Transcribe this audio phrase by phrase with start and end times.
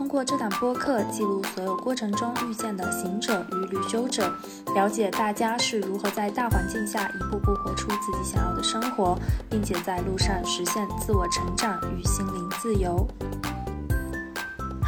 [0.00, 4.34] 通过这档播客记录所有过程中遇见的行者与旅修者，
[4.74, 9.14] 了解大家是如何在大环境下一步步活出自己想要的生活，
[9.50, 13.06] 并且在路上实现自我成长与心灵自由。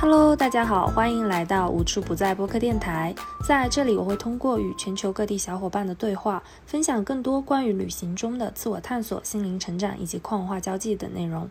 [0.00, 3.14] Hello，大家好，欢迎来到无处不在播客电台。
[3.46, 11.50] 在这里，我会通过与全球各地小伙伴的对话，分享更多关于旅行中的自我探索、心灵成长以及跨文化交际等内容。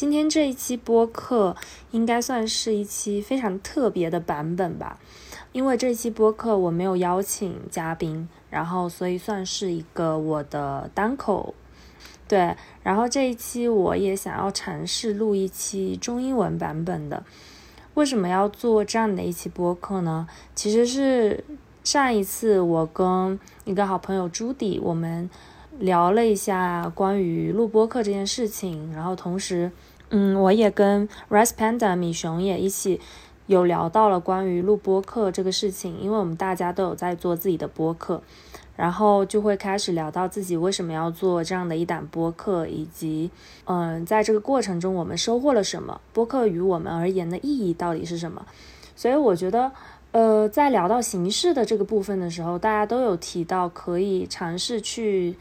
[0.00, 1.54] 今天这一期播客
[1.90, 4.98] 应该算是一期非常特别的版本吧，
[5.52, 11.54] 因为这期播客我没有邀请嘉宾，然后所以算是一个我的单口。
[12.26, 17.22] 对，然后这一期我也想要尝试录一期中英文版本的。
[17.92, 20.26] 为什么要做这样的一期播客呢？
[20.54, 21.44] 其实是
[21.84, 25.28] 上一次我跟一个好朋友朱迪，我们
[25.78, 29.70] 聊了一下关于录播客这件事情，然后同时。
[30.10, 33.00] 嗯，我也跟 Rice Panda 米熊也一起
[33.46, 38.20] 有聊到了关于录播课这个事情，因为我们大家都有在做自己的播客，
[38.76, 43.30] 然后就会开始聊到自己为什么要做这样的一档播客，以及
[43.66, 48.44] 嗯，在这个过程中我们收获了什么，播客于我们而言的意义到底是什么。
[48.96, 49.70] 所以我觉得，
[50.10, 55.36] 呃，在聊到形式的这个部分的时候，大家都有提到可以尝试去。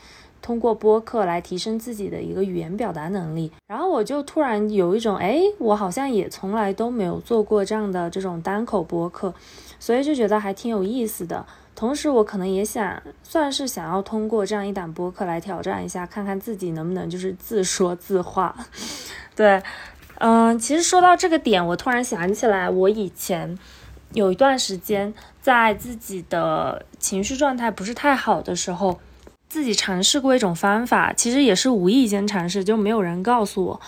[0.49, 9.31] 通过播客来提升自己的一个语言表达能力，然后我就突然有一种，哎，我好像也从来都没有做过这样的这种单口播客，
[9.79, 11.45] 所以就觉得还挺有意思的。
[11.75, 18.55] 同时，我可能也想算是想要通过这样一档播客来挑战一下，看看自己能不能就是自说自话。
[19.37, 19.61] 对，
[20.17, 23.55] 嗯，其实说到这个点，我突然想起来，我以前
[24.13, 28.99] 有一段时间在自己的情绪状态不是太好的时候。
[29.49, 33.81] 自己尝试过一种方法，其实也是无意间尝试，就没有人告诉我。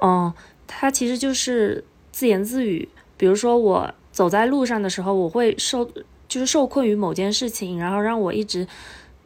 [0.00, 0.32] 嗯，
[0.66, 2.88] 它其实就是自言自语。
[3.16, 5.84] 比如说，我走在路上的时候，我会受
[6.26, 8.66] 就是受困于某件事情，然后让我一直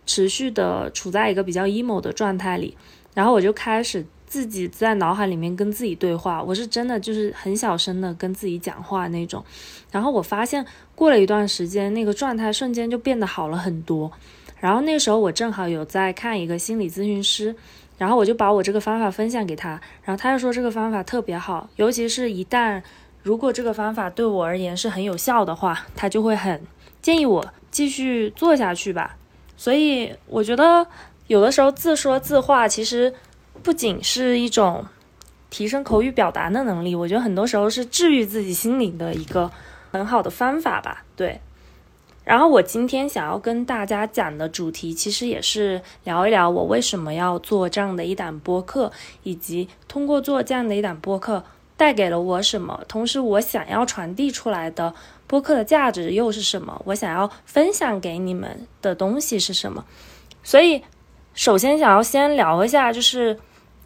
[0.06, 2.76] 持续的处在一个比较 emo 的状态里，
[3.12, 6.42] 然后我就开始自己在脑海里面跟自己对话。
[6.42, 9.44] 我是真的就是很小声的跟自己讲话那种。
[9.92, 10.64] 然后我发现
[10.94, 14.10] 过了一段时间，那个状态瞬间就变得好了很多。
[14.60, 17.54] 然后那时候我正好有在看一个心理咨询师，
[17.98, 22.82] 然后我就把我这个方法分享给他，然后他就说这个方法特别好，尤其是一旦
[23.22, 26.62] 如果这个方法对我而言是很有效的话，他就会很
[27.02, 29.16] 建议我继续做下去吧。
[29.56, 30.86] 所以我觉得
[31.26, 33.12] 有的时候自说自话其实
[33.62, 34.84] 不仅是一种
[35.50, 39.50] 提升口语表达的能力，我觉得很多时候是治愈自己心灵的一个
[39.92, 41.04] 很好的方法吧。
[41.14, 41.40] 对。
[42.24, 48.90] 然后我今天想要跟大家讲的主题，其实也是聊一聊我为什么要做这样的一档播客，
[49.22, 51.44] 以及通过做这样的一档播客
[51.76, 54.94] 带给了我什么，同时我想要传递出来的
[55.26, 59.84] 播客的价值又是什么，我想要分享给你们的东西是什么。
[60.42, 60.82] 所以，
[61.34, 63.38] 首先想要先聊一下，就是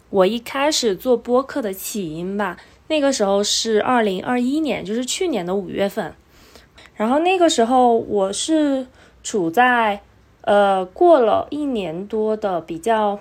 [0.09, 2.55] 我一开始做播客的起因吧。
[2.87, 6.13] 那个时候是二零二一年，就是去年的五月份。
[6.99, 8.85] 然后那个时候我是
[9.23, 10.01] 处在，
[10.41, 13.17] 呃，过了一年多的比较，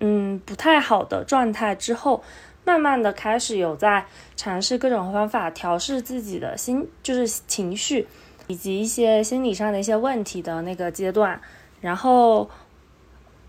[0.00, 2.24] 嗯，不太好的状态之后，
[2.64, 8.08] 慢慢的开始有在尝试各种方法调试自己的心，就是情绪，
[8.48, 11.40] 以及一些心理上的一些问题的那个阶段。
[11.80, 12.50] 然后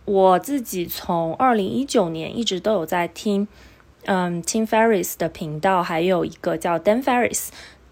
[0.05, 3.47] 我自己从二零一九年一直都有在听，
[4.05, 7.47] 嗯听 Ferris 的频道，还有一个叫 Dan Ferris。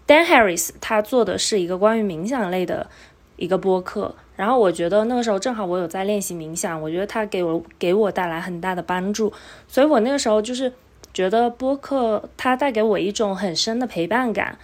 [0.06, 2.88] Dan Harris 他做的是一个关于冥想类的
[3.36, 9.32] 一个播客，然后我觉得那个时候正好我有在练习冥想，我觉得他给我给我带来很大的帮助，
[9.66, 10.70] 所以我那个时候就是
[11.12, 14.58] 觉得播客它带给我一种很深的陪伴感，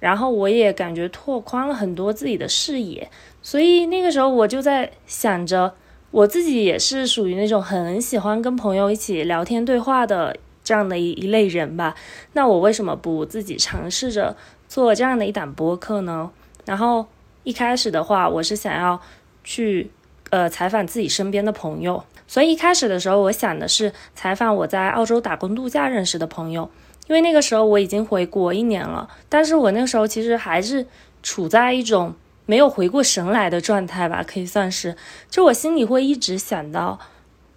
[0.00, 3.10] 然后我也感觉拓宽了很多自己的视野，
[3.40, 5.74] 所以那个时候我就在想着，
[6.10, 11.94] 我自己也是属于那种很喜欢跟朋友一起聊天对话的这样的一一类人吧，
[12.34, 14.36] 那我为什么不自己尝试着？
[14.74, 16.28] 做这样的一档播客呢，
[16.64, 17.06] 然后
[17.44, 19.00] 一开始的话，我是想要
[19.44, 19.88] 去
[20.30, 26.68] 呃采访自己身边的朋友，所以一开始的时候，我想的是采访我在澳洲打工度假认识的朋友，
[27.06, 30.84] 因为那个时候我已经回国一年了，但是我那个时候其实还是
[31.22, 32.12] 处在一种
[32.44, 34.96] 没有回过神来的状态吧，可以算是，
[35.30, 36.98] 就我心里会一直想到，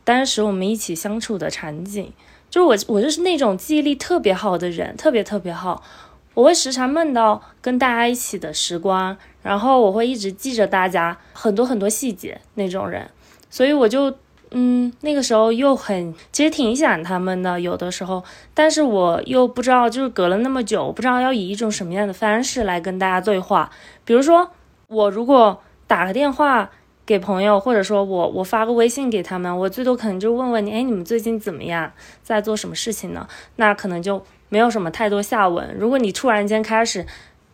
[0.04, 2.14] 当时我们一起相处的场景。
[2.50, 5.84] 就是我，我就是那种记忆力特别好的人，特别特别好。
[6.38, 13.10] 我会时常梦到跟大家一起的时光，然后我会一直记着大家很多很多细节那种人。
[13.50, 14.16] 所以我就，
[14.52, 18.24] 嗯，那个时候又很，其实挺想他们的，有的时候，
[18.54, 23.72] 但是我又不知道，就是隔了那么久，不知道要以一种什么样的方式来跟大家对话。
[24.06, 24.52] 比如说，
[24.90, 26.70] 我如果打个电话。
[27.08, 31.90] 给朋友，或者说我我发个微信给他们，我最多可能就问问你，哎，你们最近怎么样，
[32.22, 33.26] 在做什么事情呢？
[33.56, 35.76] 那可能就没有什么太多下文。
[35.78, 37.06] 如果你突然间开始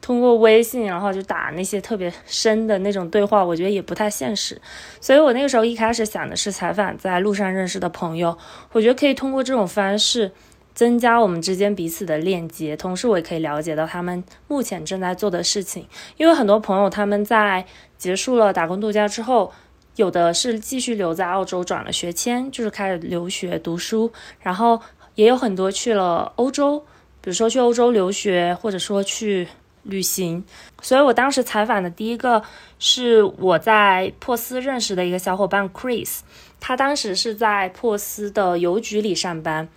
[0.02, 4.60] 通过微信，然后就打那些特别深的那种对话，我觉得也不太现实。
[5.00, 8.38] 所以我那个时候一开始想的是采访在路上认识的朋友，
[8.72, 10.32] 我觉得可以通过这种方式。
[10.76, 15.86] 增加我们之间彼此的链接，同时我也可以了解到他们目前正在做的事情。
[16.18, 17.64] 因为很多朋友他们在
[17.96, 19.54] 结束了打工度假之后，
[19.98, 24.82] 有的是继续留在澳洲转了学签，就是开始留学读书，然后
[25.16, 26.80] 也有很多去了欧洲，
[27.22, 29.48] 比如说去欧洲留学，或者说去
[29.84, 30.44] 旅行。
[30.82, 32.44] 所以我当时采访的第一个
[32.80, 36.20] 是我在珀斯认识的一个小伙伴 Chris，
[36.60, 39.68] 他当时是在珀斯的邮局里上班。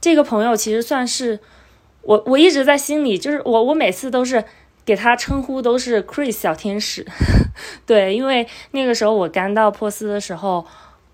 [0.00, 1.40] 这个朋友其实算是
[2.02, 4.44] 我，我一直在心里，就是我，我每次都是
[4.84, 7.04] 给他称呼都是 Chris 小天使，
[7.84, 10.64] 对，因为那个时候我刚到珀斯的时候，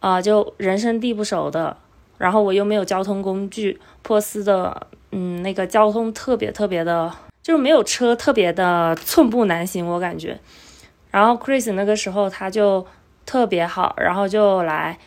[0.01, 1.77] 啊，就人生地不熟的，
[2.19, 7.13] 然后我又没有交通工具，珀斯的，嗯，那个交通特别特别的，
[7.43, 10.39] 就是没有车，特别的寸步难行，我感觉。
[11.11, 12.87] 然后 Chris 那个时候他就
[13.25, 14.99] 特别好，然后就来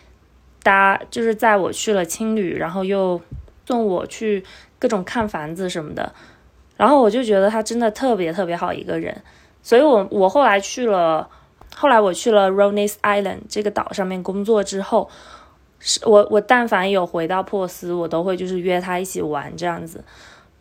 [0.64, 3.22] 搭，就是在我去了青旅，然后又。
[3.68, 4.46] 送我去
[4.80, 6.14] 各种看房子什么的，
[6.78, 9.22] 然后我就觉得他真的特别特别好一个人，
[9.62, 11.28] 所以我我后来去了，
[11.76, 15.10] 后来我去了 Ronis Island 这个岛上面工作之后，
[15.88, 20.04] 是我我但凡有回到珀斯，我都会就是约他一起玩这样子，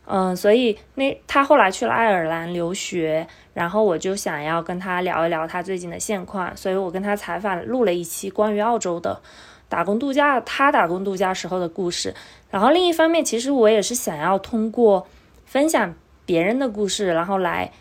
[0.07, 9.21] 嗯，所以那他后来去了爱尔兰留学，然后我就想要跟他聊一聊他最近的现况，所以我跟他采访录了一期关于澳洲的。
[9.69, 12.15] 打工度假，他打工度假时候的故事。
[12.53, 15.05] 然后另一方面，其实我也是想要通过
[15.45, 15.93] 分享
[16.25, 17.73] 别人的故事，然后来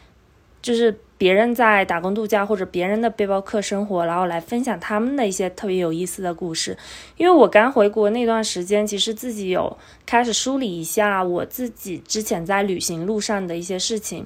[0.64, 6.78] 就是别人在打工度假或者别人的背包客生活，然后来分享他们的一些特别有意思的故事。
[7.18, 14.26] 因为我刚回国那段时间，其实自己有开始梳理一下我自己之前在旅行路上的一些事情，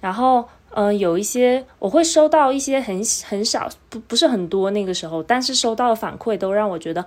[0.00, 0.48] 然后。
[0.72, 7.04] 嗯，有一些我会收到一些很很少，不不是很多那个时候，但是收到的反馈都让我觉得，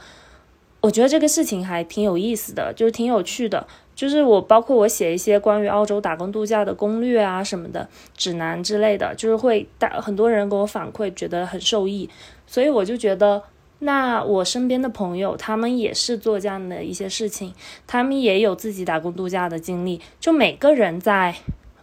[0.82, 3.66] 我觉得这个事情还挺有意思的，就是挺有趣的。
[3.96, 12.10] 就是我包括我写一些关于澳洲打工度假的攻略啊什么的指南之类的，就是会大很多人给我反馈，觉得很受益。
[12.48, 13.44] 所以我就觉得，
[13.80, 17.54] 那我身边的朋友他们也是做这样的一些事情，
[17.88, 21.36] 他们也有自己打工度假的经历，就每个人在。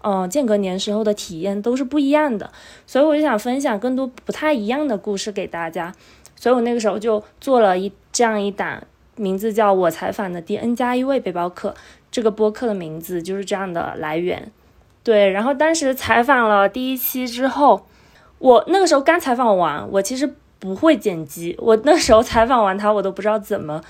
[0.02, 2.50] 嗯，间隔年时候的体验都是不一样的，
[2.86, 5.94] 所以我就想分享更多不太一样的故事给大家。
[6.34, 8.82] 所以我那个时候就做了一这样一档，
[9.16, 11.74] 名字叫我采访的第 N 加一位背包客。
[12.10, 14.50] 这个播客的名字就是这样的来源。
[15.02, 17.86] 对，然后当时采访了第一期之后，
[18.38, 21.56] 我那个时候刚采访完，我其实不会剪辑。
[21.58, 23.82] 我那时候采访完他，我都不知道怎么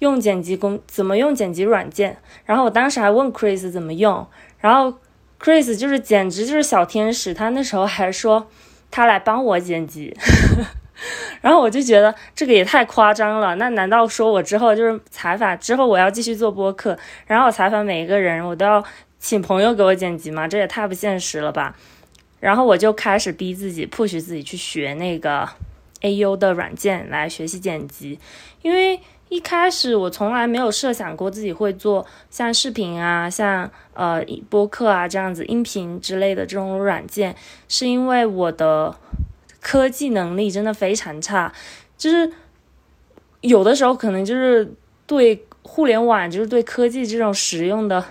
[0.00, 2.18] 用剪辑工，怎么用剪辑软件。
[2.44, 4.26] 然后我当时还问 Chris 怎么用，
[4.58, 4.98] 然后。
[5.40, 8.48] Chris 就是简直就是小天使，他那时候还说
[8.90, 10.12] 他来帮我剪辑，
[11.40, 13.54] 然后我就觉得这个也太夸张了。
[13.56, 18.82] 那难道说我之后就是采访之后我要继续做播客，然后采访每一个人我都要
[19.18, 20.46] 请朋友给我剪辑吗？
[20.48, 21.76] 这也太不现实了吧！
[22.40, 25.48] 然后我就开始逼自己，push 自己去学那个
[26.02, 28.18] AU 的软件来学习剪辑，
[28.62, 29.00] 因为。
[29.30, 37.36] 一开始我从来没有设想过自己会做像视频啊、像呃播客啊这样子音频之类的这种软件，
[37.68, 38.96] 是因为我的
[39.68, 41.52] 科技能力真的非常差，
[41.98, 42.32] 就是
[43.42, 44.72] 有的时候可能就是
[45.06, 48.02] 对互联网，就是对科技这种使用的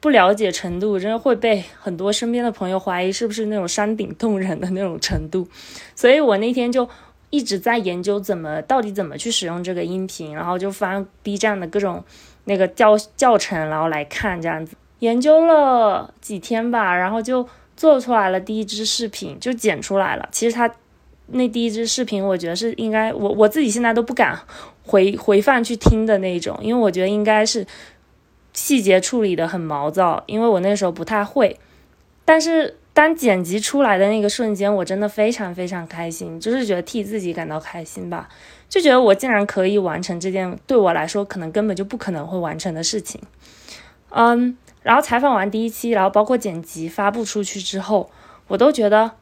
[0.00, 5.46] 不了解程度，真的会被很多身边的朋友怀疑是不是那种山顶洞人的那种程度，
[5.94, 6.88] 所以我那天就。
[7.34, 12.04] 一直在研究怎么到底怎么去使用这个音频，然后就翻 B 站的各种
[12.44, 17.48] 那个教教程，然后来看这样子，研究了几天吧，然后就
[17.82, 20.28] 做出来了第一支视频，就剪出来了。
[20.30, 20.72] 其实他
[21.26, 24.38] 那第一支视频，我觉得是应该我我自己现在都不敢
[24.84, 27.66] 回回放去听的那种，因为我觉得应该是
[28.52, 31.58] 细节处理的很毛躁，因为我那时候不太会。
[32.24, 38.28] 但是当剪辑出来的那个瞬间，我真的非常非常开心，就是觉得替自己感到开心吧，
[38.68, 43.20] 就觉得我竟然可以完成这件对我来说可能根本就不可能会完成的事情。
[44.10, 48.10] 嗯，然后采访完第一期，然后包括剪辑发布出去之后，
[48.48, 49.12] 我都觉得，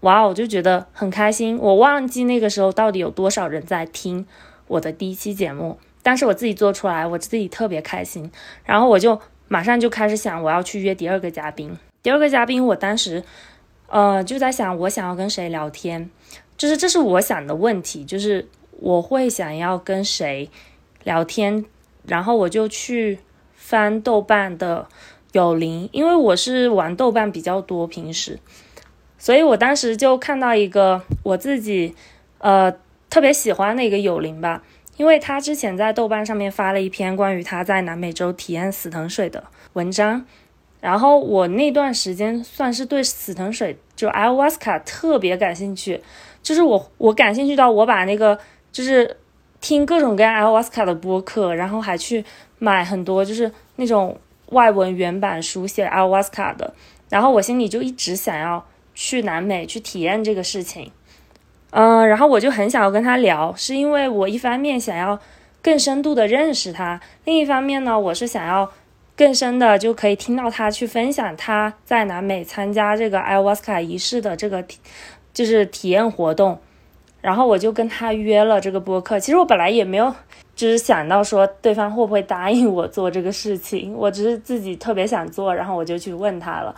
[0.00, 1.58] 哇，我就觉得很开心。
[1.58, 4.26] 我忘记那个时候到底有多少人在听
[4.66, 8.30] 我的第一期节目，但是我自己做出来，我自己特别开心。
[8.64, 9.18] 然后我就
[9.48, 11.76] 马上就开始想，我要去约第二个嘉宾。
[12.02, 13.22] 第二个嘉宾，我当时，
[13.88, 16.10] 呃，就在想，我想要跟谁聊天，
[16.56, 18.46] 就是这是我想的问题，就是
[18.78, 20.48] 我会想要跟谁
[21.02, 21.64] 聊天，
[22.06, 23.18] 然后我就去
[23.66, 24.86] 翻豆瓣的
[25.32, 28.38] 有灵，因为我是玩豆瓣比较多，平时，
[29.18, 31.92] 所以我当时就看到一个我自己，
[32.38, 32.72] 呃，
[33.10, 34.62] 特别喜欢的一个有灵吧，
[34.96, 39.42] 因为他之前在豆瓣上面发了一篇关于他在南美洲体验死藤水的
[39.72, 40.24] 文章。
[40.80, 46.00] 然后我那段时间算是对死藤水就 ayahuasca 特别感兴趣，
[46.40, 48.38] 就是我我感兴趣到我把那个
[48.70, 49.16] 就是
[49.60, 52.24] 听各种各样 ayahuasca 的播客，然后还去
[52.58, 54.18] 买很多就是那种
[54.50, 56.72] 外文原版书写 ayahuasca 的，
[57.08, 60.90] 然后我心里就一直想要去南美去体验这个事情，
[61.70, 65.18] 嗯，然后我就很想要跟他聊，是因为我一方面想要
[65.62, 68.70] 更深度的认识他，另一方面呢，我是想要。
[69.18, 74.78] 更深的就可以听到他去分享他在南美参加这个 ayahuasca 仪式的这个体，
[75.32, 76.60] 就是体验活动，
[77.26, 79.18] 然后我就跟他约了这个播客。
[79.18, 80.14] 其实我本来也没有，
[80.54, 86.72] 就是想到说对方会不会答应我做这个事情，我只是自己特别想做，然后我就去问他了，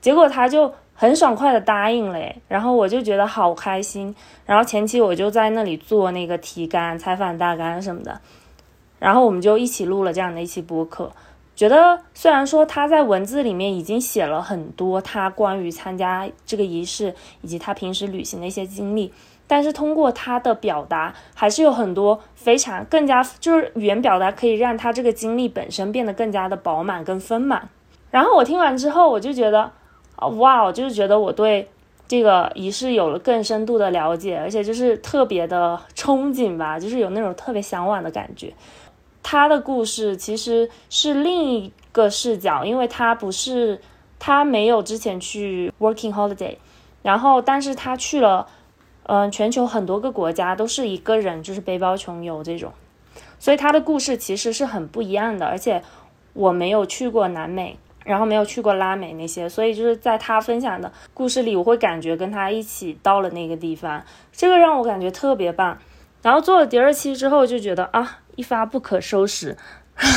[0.00, 4.12] 结果他就很爽快的答应了，然后我就觉得好开心。
[4.44, 8.20] 然后前期我就在那里做那个提纲、采访大纲什么的，
[8.98, 11.12] 然后我们就一起录了这样的一期播客。
[11.54, 19.12] 觉得虽然说他在文字里面已经写了很多他关于参加这个仪式以及他平时旅行的一些经历，
[19.50, 27.68] 但是通过他的表达，还是有很多非常更加就是语言表达可以让他这个经历本身变得更加的饱满跟丰满。
[28.12, 29.72] 然后我听完之后，我就觉得
[30.38, 31.68] 哇，我就是觉得我对
[32.06, 38.54] 这个仪式有了更深度的了解，而且就是特别的憧憬吧，就是有那种特别向往的感觉。
[39.20, 43.80] 他的故事其实是另一个视角，因为他不是
[44.20, 46.54] 他没有之前去 working holiday，
[47.02, 48.46] 然后但是他去了，
[49.12, 52.72] 嗯，全球很多个国家都是一个人，就是背包穷游这种，
[53.40, 55.46] 所以他的故事其实是很不一样的。
[55.46, 55.82] 而且
[56.32, 65.76] 我没有去过南美，然后没有去过拉美那些，所以就是在他分享的故事里，我会感觉跟他一起到了那个地方，这个让我感觉特别棒。
[66.22, 68.18] 然后做了第二期之后，就觉得啊。
[68.36, 69.54] 一发不可收拾，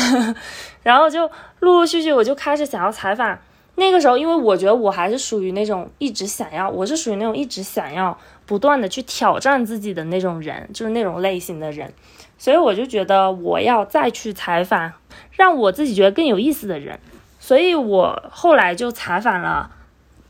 [0.82, 3.38] 然后就陆陆续续我就开始想要采访。
[3.76, 11.94] 那个时候，因为我觉得我还是属于那种一直想要，我是属于那种一直想要不断的去挑战自己的那种人，就是那种类型的人。
[12.38, 14.94] 所以我就觉得我要再去采访
[15.32, 17.00] 让我自己觉得更有意思的人。
[17.40, 19.72] 所以我后来就采访了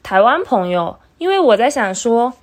[0.01, 2.33] 台湾朋友，因为我在想说，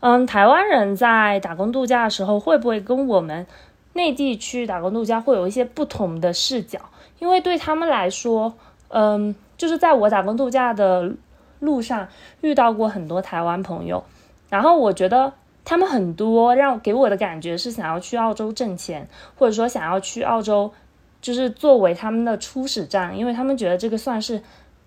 [0.00, 3.46] 嗯，台湾人在打工度假的时候会不会跟我们。
[3.94, 6.78] 内地去打工度假会有一些不同的视角，
[7.18, 8.54] 因为对他们来说，
[8.88, 11.10] 嗯，就是在我打工度假的
[11.58, 12.06] 路上
[12.40, 14.04] 遇到过很多台湾朋友，
[14.48, 15.32] 然后我觉得
[15.64, 20.72] 他们很多让给我的感觉是想要去澳洲挣钱，或者说想要去澳洲，
[21.20, 24.42] 就是作为他们的初始站，因为他们觉得这个算是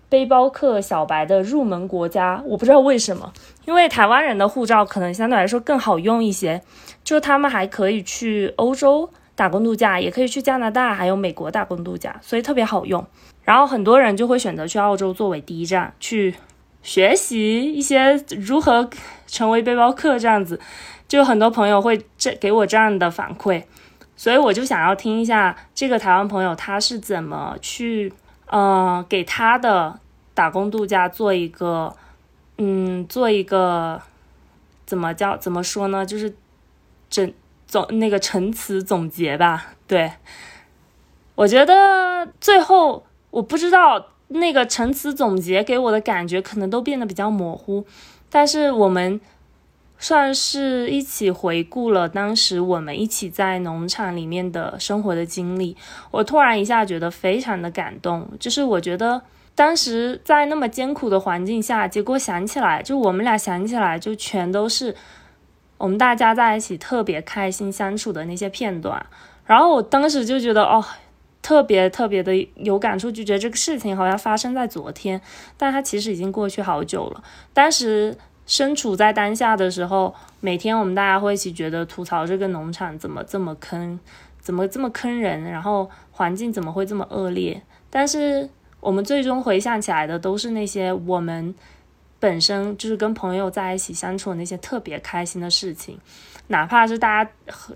[0.08, 2.42] 背包客小白的入门国家。
[2.46, 3.32] 我不知道为什么，
[3.64, 6.60] 因为台湾人的护照可能相对来说更好用一些。
[7.04, 13.04] 就他们还可以去欧洲打工度假，也可以去加拿大还有美国打工度假，所以特别好用。
[13.42, 16.34] 然后很多人就会选择去澳洲作为第一站，去
[16.82, 18.88] 学习一些如何
[19.26, 20.60] 成为背包客这样子。
[21.08, 23.62] 就很多朋友会这给我这样的反馈，
[24.16, 28.12] 所以我就想要听一下这个台湾朋友他是怎么去，
[28.46, 29.98] 呃，给他的
[30.34, 31.94] 打工度假做一个，
[32.58, 34.00] 嗯，做一个
[34.86, 36.04] 怎么叫怎么说呢？
[36.04, 36.34] 就是。
[37.12, 37.30] 整
[37.66, 40.10] 总那个陈词总结吧，对
[41.34, 47.84] 我觉得最后我不知道那个陈词总结给我的感觉可能都变得比较模糊，
[48.30, 49.20] 但是我们
[49.98, 55.76] 算是一起回顾了当时我们一起在农场里面的生活的经历，
[56.10, 59.22] 我突然一下觉得非常的感动，就是我觉得
[59.54, 64.94] 当时在那么艰苦的环境下，结果想起来就我们俩想起来就全都是。
[65.78, 69.04] 我们大家在一起特别开心相处的那些片段，
[69.44, 70.84] 然后我当时就觉得哦，
[71.42, 75.20] 特别特别的有感触，就觉得这个事情好像发生在昨天，
[75.56, 77.22] 但它其实已经过去好久了。
[77.52, 83.98] 当时身处在当下的时候，每天我们大家会一起觉得吐槽这个农场怎么这么坑，
[84.40, 87.60] 怎么这么坑人，然后环境怎么会这么恶劣。
[87.90, 88.48] 但是
[88.80, 91.54] 我们最终回想起来的都是那些我们
[92.18, 95.98] 本身就是跟朋友在一起相处的那些特别开心的事情。
[96.48, 97.30] 哪怕是大家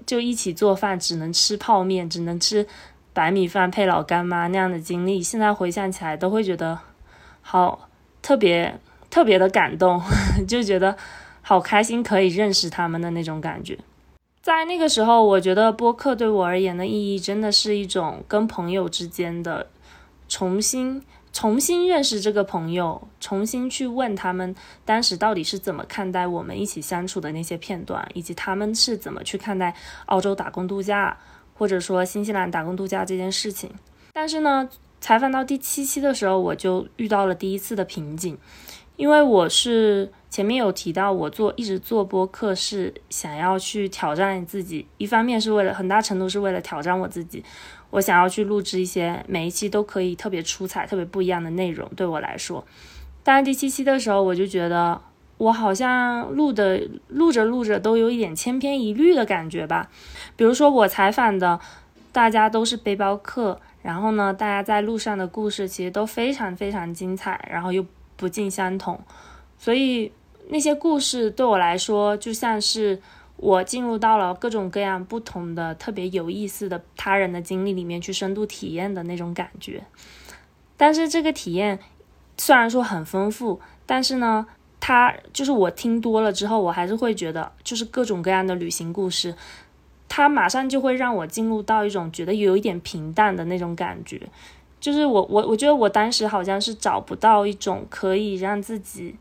[0.04, 2.66] 就一起做饭，只能吃泡面，只能吃
[3.16, 6.78] 白米饭配老干妈那样的经历，现在回想起来都会觉得
[7.40, 7.88] 好
[8.20, 10.02] 特别特别的感动，
[10.46, 10.94] 就觉得
[11.40, 13.78] 好开心可以认识他们的那种感觉。
[14.42, 19.68] 在那个时候，我觉得播客对我而言的意义，真的是一种跟朋友之间的
[20.28, 21.02] 重新。
[21.32, 24.54] 重新认识这个朋友，重新去问他们
[24.87, 29.75] 当时到底是怎么看待我们一起相处的那些片段，以及他们是怎么去看待
[30.06, 31.18] 澳洲打工度假，
[31.56, 33.70] 或者说新西兰打工度假这件事情。
[34.12, 34.68] 但是呢，
[35.00, 38.38] 采访到第七期的时候，我就遇到了第一次的瓶颈，
[38.96, 47.44] 因为我是前面有提到，我做一直做播客是想要去挑战自己，一方面是为了很大程度是为了挑战我自己。
[47.90, 52.66] 我想要去录制一些每一期都可以特别出彩、特别不一样的内容，对我来说。
[53.22, 55.00] 但是第七期的时候，我就觉得
[55.38, 59.90] 我好像录的录着录着都有一点千篇一律的感觉吧。
[60.37, 61.61] 比如说我采访的
[62.12, 67.85] 大家都是背包客，然后呢，大家在路上的故事其实都非常非常精彩，然后又
[68.16, 69.00] 不尽相同，
[69.59, 70.12] 所以
[70.49, 73.00] 那些故事对我来说就像是。
[73.38, 79.85] 我进入到了各种各样不同的、特别有意思的他人的经历里面去深度体验的那种感觉，
[80.78, 81.78] 但是这个体验
[82.38, 84.47] 虽然说很丰富，但是呢，
[84.87, 89.35] 他就是我听多了之后，我还是会觉得，就是各种各样的旅行故事，
[90.09, 94.21] 他马上就会让我进入到一种觉得有一点平淡的那种感觉，
[94.78, 99.16] 就是我我我觉得我当时好像是找不到一种可以让自己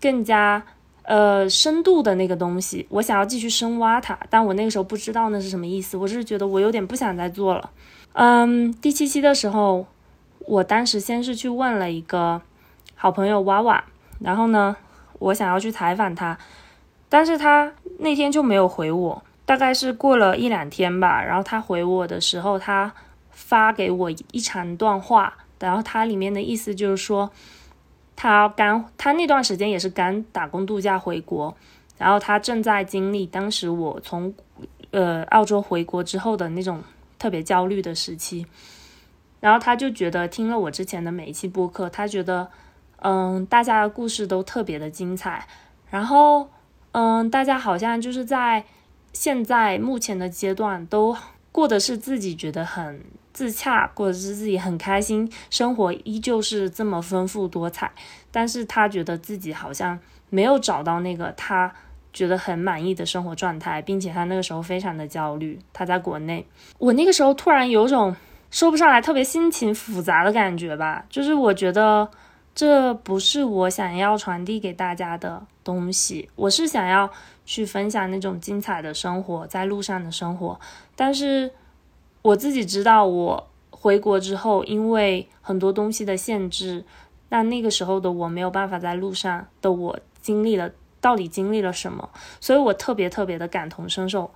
[0.00, 0.64] 更加。
[1.08, 7.70] 呃，深度的那个东西，我想要继续深挖它，但我那个时候不知道那是什么意思，我只是觉得我有点不想再做了。
[8.14, 9.86] 嗯，第七期的时候，
[10.40, 12.42] 我当时先是去问了一个
[12.96, 13.84] 好朋友娃娃，
[14.18, 14.76] 然后呢，
[15.18, 16.38] 我想要去采访他，
[17.08, 22.92] 但是他那天就没有回我，大概是过了一两天吧，然后他回我的时候，他
[23.30, 27.30] 发给我一长段话，然后他里面的意思就是说。
[28.18, 31.54] 他刚，他那段时间也是刚打工度假回国，
[31.98, 34.32] 然后他正在经历当时我从
[34.90, 36.82] 呃澳洲回国之后的那种
[37.18, 38.46] 特别焦虑的时期，
[39.38, 42.48] 然后他就觉得听了我之前的每一期播客，他觉得
[42.98, 45.46] 嗯大家的故事都特别的精彩，
[45.90, 46.48] 然后
[46.92, 48.64] 嗯大家好像就是在
[49.12, 51.16] 现在目前的阶段都
[51.52, 53.04] 过的是自己觉得很。
[53.36, 57.92] 自洽，或者是自己很开心，生活依旧是这么丰富多彩，
[58.30, 59.98] 但是他觉得自己好像
[60.30, 61.70] 没有找到那个他
[62.14, 65.58] 觉得很满意的生活状态，并且他那个时候非常的焦虑。
[65.74, 66.46] 他在国内，
[66.78, 68.16] 我那个时候突然有种
[68.50, 72.08] 说不上来，特别心情复杂的感觉吧，就是我觉得
[72.56, 77.08] 这不是我想要传递给大家的东西，我是想要
[77.44, 80.58] 去分享那种精彩的生活，在路上的生活，
[80.96, 81.52] 但是。
[82.22, 86.84] 我自己知道，我回国之后，因为很多东西的限制，
[87.28, 90.68] 那那个时候的我没有办法在路上的我经历了
[91.00, 94.28] 到底经历了什么，所以我特别特别的感同身受，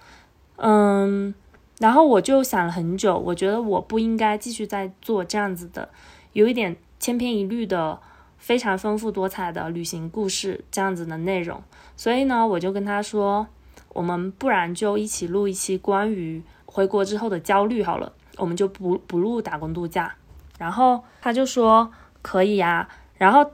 [0.58, 1.34] 嗯，
[1.80, 5.88] 然后我就想了很久，我觉得我不应该继续在做这样子的，
[6.32, 7.98] 有一点千篇一律的
[8.40, 11.62] 非常丰富多彩的旅行故事这样子的内容，
[11.96, 13.46] 所以呢，我就跟他说，
[13.90, 16.42] 我们不然就一起录一期关于。
[16.72, 20.14] 回国之后的焦虑好了，我们就不不录打工度假。
[20.56, 21.90] 然后他就说
[22.22, 22.88] 可以呀。
[23.16, 23.44] 然后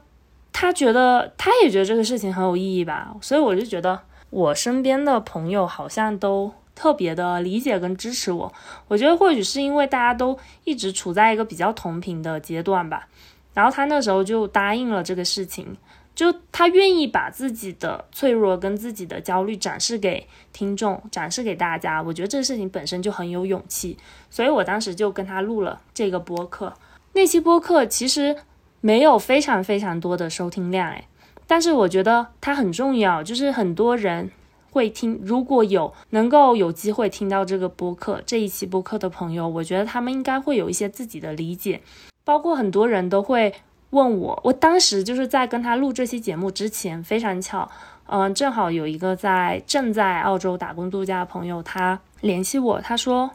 [0.53, 3.17] 他觉得他也觉得这个事情很有意义吧。
[3.23, 8.53] 所以我就觉得我身边的朋友好像都特别的理解跟支持我。
[8.89, 13.09] 我觉得或许是因为大家都一直处在一个比较同频的阶段吧。
[13.57, 15.75] 然后他那时候就答应了这个事情。
[16.15, 23.99] 就他愿意把自己的脆弱跟自己的焦虑展示给听众，展示给大家，我觉得这个事情本身就很有勇气，
[24.31, 26.73] 所以我当时就跟他录了这个播客。
[27.13, 28.35] 那期播客其实
[28.81, 31.07] 没有非常非常多的收听量，诶，
[31.47, 34.31] 但是我觉得它很重要，就是很多人
[34.71, 35.21] 会听。
[35.23, 41.83] 如果有能够有机会听到这个播客这一期播客的朋友，我觉得他们应该会有一些自己的理解，
[42.27, 43.55] 包括很多人都会。
[43.91, 47.71] 问我，我当时就是在跟他录这期节目之前，非常巧，
[48.09, 53.31] 嗯，正好有一个在正在澳洲打工度假的朋友，他联系我，他说，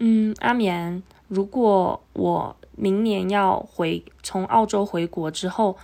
[0.00, 5.76] 嗯，阿棉，如果我明年要回从澳洲回国之后，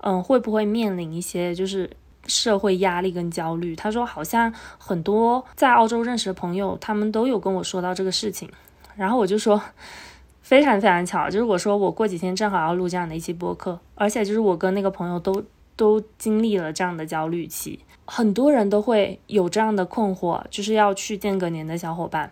[0.00, 1.88] 嗯，会不会面临一些就是
[2.26, 3.76] 社会压力跟焦虑？
[3.76, 8.50] 他说好像很多在澳洲认识的朋友，他们都有跟我说到这个事情。
[8.96, 9.60] 然后我就说，
[10.52, 15.42] 非常非常巧，就是我说我过几天正好要录这样的一期播客，而且就是我跟那个朋友都
[15.76, 22.30] 都经历了这样的焦虑期，很多人都会有这样的困惑，就是要去见个年的小伙伴，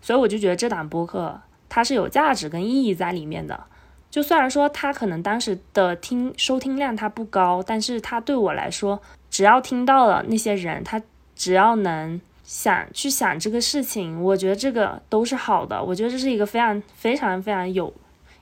[0.00, 3.62] 所以我就觉得这档播客它是有价值跟意义在里面的。
[4.10, 11.00] 就虽然说它可能当时的听收听量它不高，但是它对我来说，只要听到了那些人，他
[11.36, 12.20] 只要能。
[12.50, 15.80] 想去想这个事情，我觉得这个都是好的。
[15.80, 17.94] 我觉得这是一个非常非常非常有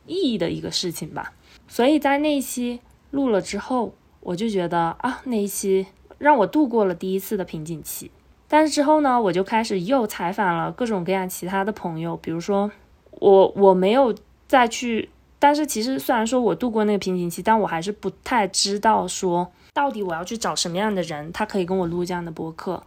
[0.07, 1.35] 意义的一个事情吧。
[1.69, 8.11] 所以在那一期录了之后，我就觉得啊，那一期让我度过了第一次的瓶颈期。
[8.49, 12.73] 但是之后呢，我就开始又采访了各种各样其他的朋友，比如说
[13.11, 14.15] 我我没有
[14.47, 22.83] 再去，但是其实虽然说我度过那个瓶颈期，但我还是不太知道说到底我要去找什么样的人，他可以跟我录这样的播客。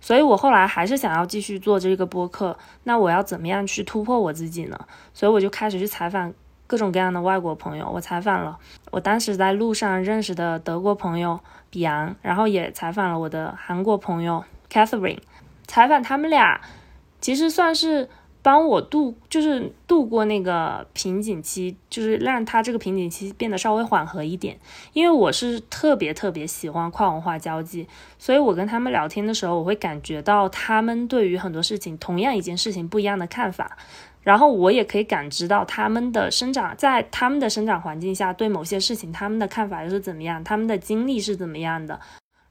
[0.00, 4.78] 所以我后来还是想要继续做这个播客，那我要怎么样去突破我自己呢？
[5.12, 6.32] 所以我就开始去采访
[6.66, 7.90] 各种各样的外国朋友。
[7.90, 8.58] 我采访了
[8.90, 15.20] 我当时在路上认识的德国朋友比昂，然后也采访了我的韩国朋友 Catherine。
[15.66, 16.60] 采访他们俩，
[17.20, 18.08] 其实算是。
[18.42, 24.58] 帮我度就是度过那个瓶颈期，就是让他这个瓶颈期变得稍微缓和一点。
[24.92, 27.86] 因为我是特别特别喜欢跨文化交际，
[28.18, 33.76] 所以我跟他们聊天的时候，我会感觉到他们对于很多事情，同样一件事情不一样的看法。
[34.22, 41.98] 然后我也可以感知到他们的生长，在他们的生长环境下，对某些事情他们的看法又是怎么样，他们的经历是怎么样的。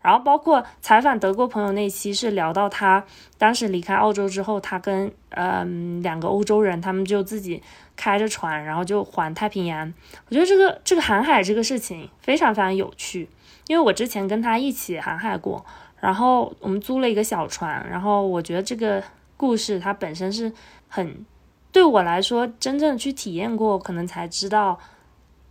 [0.02, 3.04] 然后包括采访德国朋友那期是聊到他
[3.38, 7.62] 当时离开澳洲之后，他跟嗯两个欧洲人，他们就自己
[7.96, 9.94] 开着船，然后就环太平洋。
[10.30, 13.28] 我觉得这个这个航海这个事情非常非常有趣，
[13.68, 15.66] 因为我之前跟他一起航海过，
[16.00, 19.04] 然后我们租了一个小船，然后我觉得这个
[19.36, 20.54] 故事它本身是
[20.88, 21.26] 很
[21.72, 24.80] 对我来说真正去体验过，可能才知道。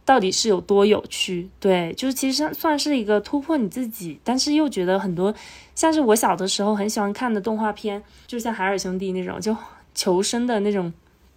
[0.06, 1.50] 到底是有多有趣？
[1.58, 5.34] 对，就是其实算是一个突破你自己，但是又觉得很多
[5.74, 9.54] 像是我小的时候很喜欢看的动画片，就像海尔兄弟那种，就
[9.96, 10.92] 求生的那种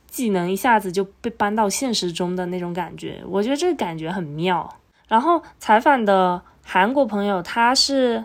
[0.07, 4.77] 技能一下子就被搬到现实中的那种感觉，我觉得这个感觉很妙。
[5.07, 8.23] 然后采访的韩国朋友，他是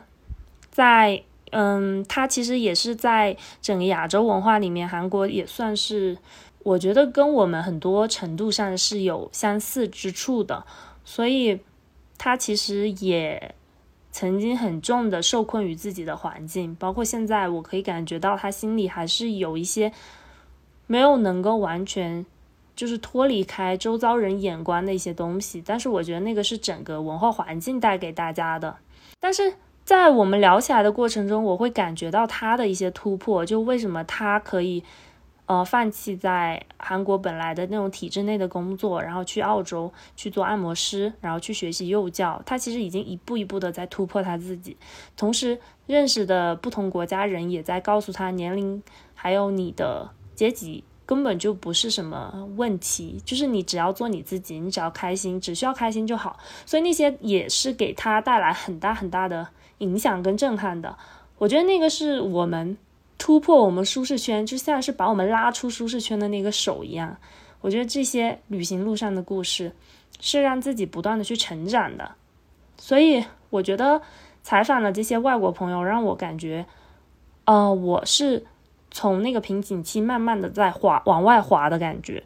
[0.71, 6.19] 在嗯，他其实也是在整个亚洲文化里面，韩国也算是。
[6.65, 10.65] 我觉得跟我们很多程度上是有相似之处的，
[11.05, 11.61] 所以
[12.17, 13.55] 他其实也
[14.11, 19.93] 曾经很重的受困于自己的环境，包括现在我可以感觉到他心里还是有一些
[20.87, 22.25] 没有能够完全
[22.75, 28.75] 就是脱离开周遭人眼光的一些东西，但是我觉得那个是整个文化环境带给大家的。
[29.21, 29.53] 但是
[29.85, 34.83] 在我们聊起来的过程中，我会感觉到他的一些突破，就为什么他可以。
[35.47, 42.41] 呃，放弃在韩国本来的那种体制内的工作，然后去澳洲去做按摩师，然后去学习幼教。
[42.47, 44.75] 他其实已经一步一步的在突破他自己，
[45.19, 48.83] 同时认识的不同国家人也在告诉他，年龄
[49.15, 56.39] 还有你的阶级根本就不是什么问题，就是你只要做你自己，你只要开心，只需要开心就好。
[56.65, 59.47] 所以那些也是给他带来很大很大的
[59.79, 60.97] 影响跟震撼的。
[61.37, 62.79] 我觉得那个是我们。
[63.17, 67.17] 突破我们舒适圈，就像是把我们拉出舒适圈的那个手一样。
[67.61, 69.73] 我觉得这些旅行路上的故事，
[70.21, 72.13] 是让自己不断的去成长的。
[72.77, 74.03] 所以我觉得
[74.43, 76.67] 采访了这些外国朋友，让我感觉，
[77.47, 78.45] 呃，我是
[78.91, 82.23] 从那个瓶颈期慢慢的在滑往外滑的感觉。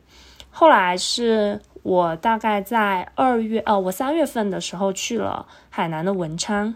[0.51, 6.74] 后来是我大概在二月，呃，我三月份的时候去了海南的文昌，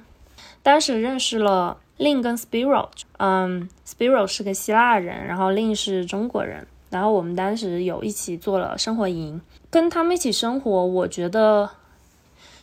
[0.62, 1.78] 当时认识了。
[2.02, 2.88] 令跟 Spiro，
[3.18, 11.70] 嗯，Spiro 是个希腊人，然后令是中国人，然后我们当时有一起做了生活营，跟他们一起生活，我觉得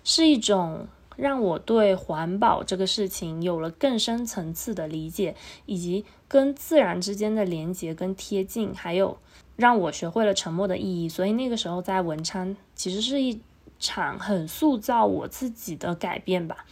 [0.04, 9.18] 是一种让我对环保这个事情有了更深层次的理解，以及跟自然之间的连接跟贴近，还有
[9.56, 11.08] 让我学会了沉默的意义。
[11.08, 13.40] 所以那个时候在文昌，其实是一
[13.80, 16.66] 场很塑造我自己的改变吧。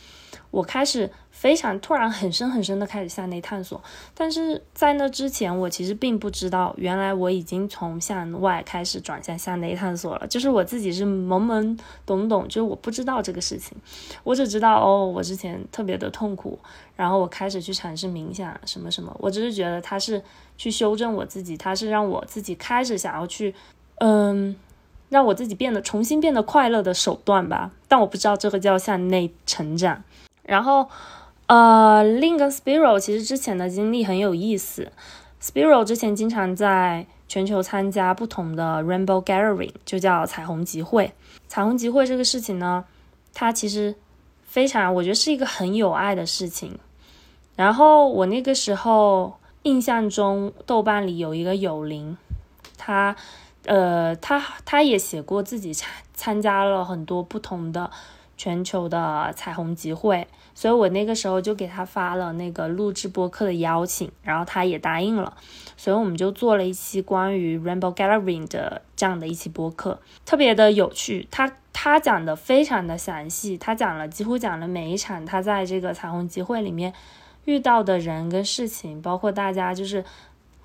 [0.51, 3.79] 我开始非常突然很深很深的开始向内探索，
[4.15, 10.25] 但是在那之前，我其实并不知道，原来我已经从向外开始转向向内探索了。
[10.25, 13.77] 就是我自己是懵懵懂懂，就是我不知道这个事情，
[14.23, 16.57] 我只知道哦，我之前特别的痛苦，
[16.95, 20.19] 然后我开始去尝试冥想什么什么，我只是觉得它是
[20.57, 23.53] 去修正我自己，它是让我自己开始想要去
[23.99, 24.55] 嗯，
[25.09, 27.69] 让我自己变得重新变得快乐的手段吧。
[27.87, 30.03] 但我不知道这个叫向内成长。
[30.43, 30.87] 然后，
[31.47, 34.91] 呃，Lin 跟 Spiral 其实之前的经历很有意思。
[35.41, 41.13] Spiral 之前经常在全球参加不同的 Rainbow Gathering，就叫彩虹集会。
[41.47, 42.83] 彩虹集会这个事情呢，
[43.33, 43.95] 它其实
[44.45, 46.77] 非常，我觉得是一个很有爱的事情。
[47.55, 52.17] 然后我那个时候印象中，豆瓣里有一个友邻，
[52.77, 53.15] 他，
[53.65, 57.89] 呃，他他也写过自己参参加了很多不同的
[58.35, 60.27] 全球的彩虹集会。
[60.57, 65.37] 所以我那个时候就给他发了那个录制播客的邀请，然后他也答应了，
[65.77, 71.27] 所以我们就做了一期关于 Rainbow Gathering 的这样的一期播客，特别的有趣。
[71.29, 76.91] 他他讲的非常的详细，他讲了几乎讲了每一场他在这个彩虹集会里面
[77.45, 80.03] 遇到的人跟事情，包括大家就是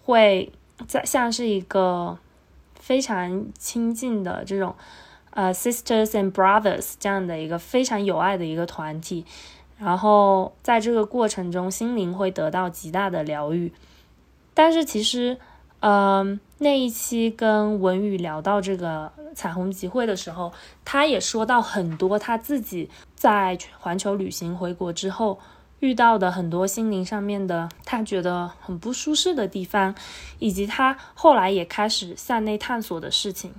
[0.04, 0.50] 会
[0.88, 2.16] 在像是一个
[2.80, 4.74] 非常亲近的这种
[5.32, 9.26] 呃 sisters and brothers 这样的一个非常有爱的一个团体。
[9.82, 13.72] 然后在这个过程中，心灵会得到极大的疗愈。
[14.54, 15.36] 但是其实，
[15.80, 20.52] 嗯，那一期跟文宇聊到这个彩虹集会的时候，
[20.84, 25.40] 他也说到很多他自己在环球旅行回国之后
[25.80, 29.94] 遇到的很多心灵上面的他觉得很不舒适的地方，
[30.38, 33.52] 以及他后来也开始向内探索的事情。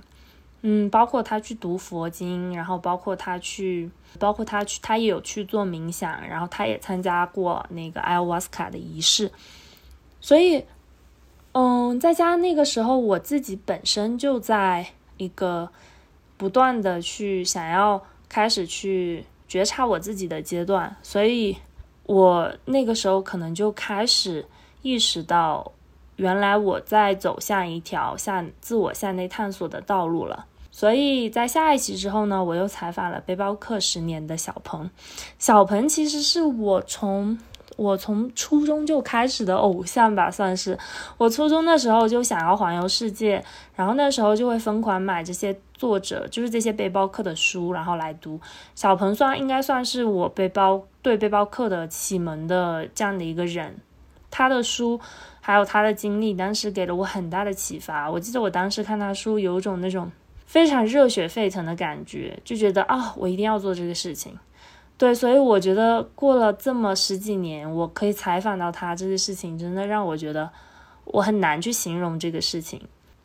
[0.66, 9.30] 嗯，包括他去读佛经，然后包括他去，包括他去，他也有去做冥想，然后他也参加过那个艾 a 瓦斯卡的仪式。
[10.22, 10.64] 所以，
[11.52, 14.86] 嗯，再加上那个时候我自己本身就在
[15.18, 15.68] 一个
[16.38, 21.58] 不断的去想要开始去觉察我自己的阶段，所以
[22.04, 24.46] 我那个时候可能就开始
[24.80, 25.72] 意识到，
[26.16, 30.46] 原来我在走向一条向自我向内探索的道路了。
[30.76, 34.90] 所以在下一期之后呢，我又采访了背包客十年的小鹏。
[35.38, 37.38] 小鹏其实是我从
[37.76, 40.76] 我从初中就开始的偶像吧，算是。
[41.16, 43.44] 我初中的时候就想要环游世界，
[43.76, 48.40] 然后那时候就会疯狂买这些作者，就是这些背包客的书，然后来读。
[48.74, 53.76] 小鹏算应该算是我背包对背包客的启蒙的这样的一个人，
[54.28, 54.98] 他的书
[55.40, 58.10] 还有他的经历，当时给了我很大的启发。
[58.10, 60.10] 我记得我当时看他书，有种那种。
[60.46, 64.38] 非常热血沸腾的感觉，就觉得啊，我一定要做这个事情。
[64.96, 70.48] 对，所以我觉得过了这么十几年，我可以采访到他这个事情，真的让我觉得
[71.04, 72.80] 我很难去形容这个事情。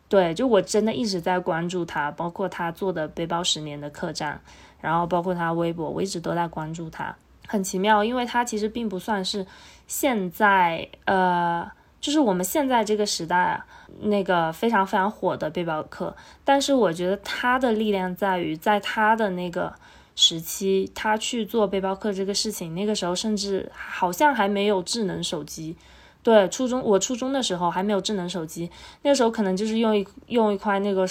[0.08, 4.42] 对，就我真的一直在关注他，包括他做的背包十年的客栈，
[4.82, 7.16] 然后包括他微博，我一直都在关注他。
[7.48, 9.46] 很奇妙，因为他其实并不算是
[9.88, 11.70] 现在呃。
[12.02, 13.66] 就是我们现在这个时代啊，
[14.02, 19.74] 那个非常非常火的背包客，但是我觉得他的力量在于，在他的那个
[20.16, 25.76] 时期，他去做背包客这个事情，那个时候甚至好像还没有智能手机。
[26.24, 28.70] 对，初中我初中的时候还没有智能手机，
[29.02, 31.06] 那个时候可能就是用一用一块那个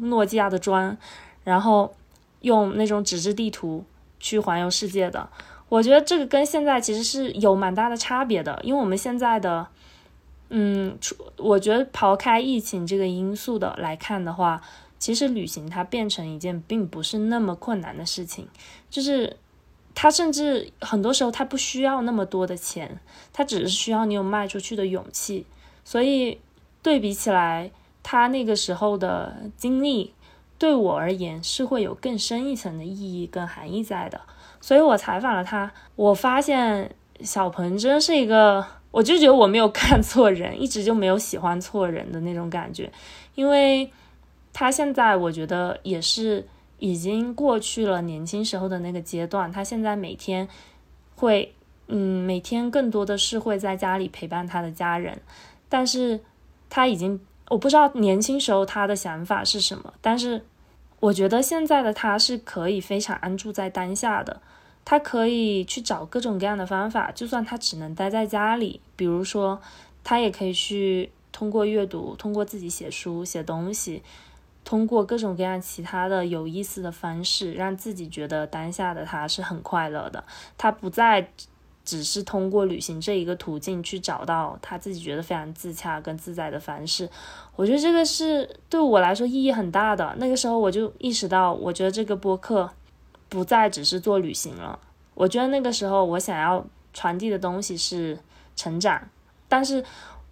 [0.00, 0.96] 诺基亚的砖，
[1.44, 1.92] 然后
[2.40, 3.84] 用那种纸质地图
[4.18, 5.28] 去环游世界的。
[5.68, 9.66] 我觉得这个跟现在其实是有蛮大的差别的，因为我们现在的。
[10.52, 10.98] 嗯，
[11.36, 14.60] 我觉得抛开疫情这个因素的来看的话，
[14.98, 18.48] 其实旅行它变成一件并不是那么困难的事情，
[18.90, 19.36] 就是
[19.94, 23.00] 它甚至很多时候它不需要那么多的钱，
[23.32, 25.46] 它只是需要你有卖出去的勇气。
[25.84, 26.40] 所以
[26.82, 27.70] 对比起来，
[28.02, 30.12] 他那个时候的经历
[30.58, 34.20] 对我而言是会有更深一层的意义跟含义在的。
[34.60, 38.66] 所以我采访了他，我发现小鹏真是一个。
[38.90, 42.90] 我就觉得我没有看错人，一直就没有喜欢错人的那种感觉，
[43.34, 43.90] 因为
[44.52, 46.46] 他现在我觉得也是
[46.78, 50.48] 已经过去了年轻时候的那个阶段，他现在每天
[51.14, 51.54] 会，
[51.86, 55.20] 嗯，每天更多的是会在家里陪伴他的家人，
[55.68, 56.18] 但是
[56.68, 60.44] 他已经，我不知道年轻时候他的想法是什么，但是
[60.98, 64.40] 我觉得现在的他是可以非常安住在当下的。
[64.84, 69.60] 他可以去找各种各样的方法，就算他只能待在家里，比如说，
[70.02, 74.02] 他也可以去通过阅读，通过自己写书、写东西，
[74.64, 80.24] 通过各种各样其他的有意思的方式，让自己觉得当下的他是很快乐的。
[80.58, 81.30] 他不再
[81.84, 87.08] 只是通过旅行这一个途径去找到他自己觉得非常自洽跟自在的方式。
[87.54, 90.16] 我觉得这个是对我来说意义很大的。
[90.18, 92.70] 那个时候我就意识到，我觉得这个播客。
[93.30, 94.78] 不再只是做旅行了。
[95.14, 98.18] 我觉得那个时候我想要传递的东西是
[98.54, 99.08] 成长，
[99.48, 99.82] 但是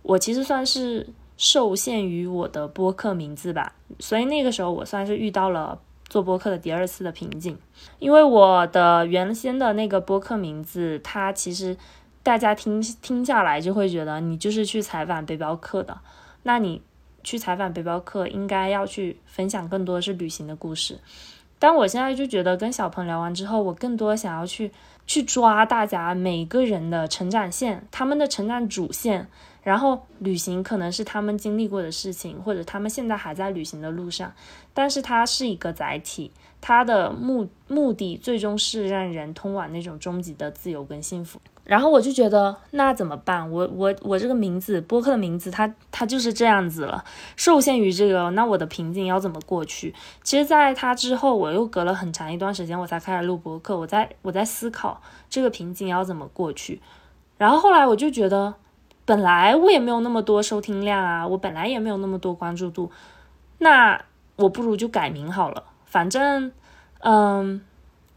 [0.02, 3.72] 我其实算是受限于我的播客名字吧。
[3.98, 7.56] 所以那个时候我算是遇到了做播客的第二次的瓶颈，
[7.98, 11.76] 因为我的原先的那个播客名字，它其实
[12.22, 15.98] 大家听听下来就会觉得你就是去采访背包客的，
[16.42, 16.82] 那你
[17.22, 20.98] 去采访背包客应该要去分享更多的是旅行的故事。
[21.58, 24.70] 但我现在就觉得跟小鹏聊完之后，我更多想要去
[25.06, 29.26] 去抓大家每个人的成长线，他们的成长主线，
[29.62, 34.32] 然后旅行可能是他们经历过的事情，或者他们现在还在旅行的路上，
[34.72, 41.40] 但是它是一个载体，它的目目的最终是让人通往那种终极的自由跟幸福。
[41.68, 43.50] 然后我就觉得那怎么办？
[43.50, 47.04] 我我我这个名字播客的名字，它它就是这样子了，
[47.37, 49.94] 受限于这个，那我的瓶颈要怎么过去？
[50.22, 53.76] 其实，在它之后，我又隔了很长一段时间，我才开始录播客。
[53.76, 56.81] 我在我在思考这个瓶颈要怎么过去。
[57.37, 58.54] 然后后来我就觉得，
[59.04, 62.90] 本来我也没有那么多收听量啊，我本来也没有那么多关注度，
[63.59, 64.02] 那
[64.37, 65.64] 我不如就改名好了。
[65.85, 66.50] 反正，
[67.00, 67.61] 嗯，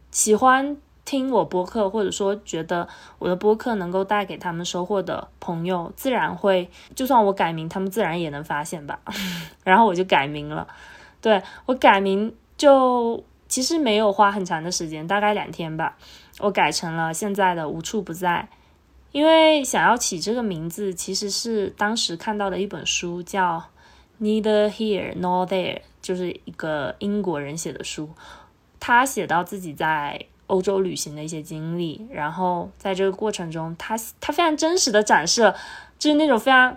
[0.09, 0.77] 喜欢。
[1.11, 2.87] 听我播客，或者说觉得
[3.19, 8.97] 我的播客能够带给他们收获的朋友，自然会，就算我改名，他们自然也能发现吧。
[9.65, 10.65] 然后我就改名了，
[11.19, 15.97] 对我改名就其实没有花很长的时间，大概两天吧，
[16.39, 18.47] 我改成了现在的无处不在。
[19.11, 23.61] 因为想要起这个名字，其实是当时看到的一本书，叫
[24.23, 28.11] 《Neither Here Nor There》，就是一个英国人写的书，
[28.79, 30.27] 他写到自己在。
[30.51, 35.55] 欧洲旅行的一些经历，然后在这个过程中，他他非常真实的展示了，
[35.97, 36.75] 就是那种非常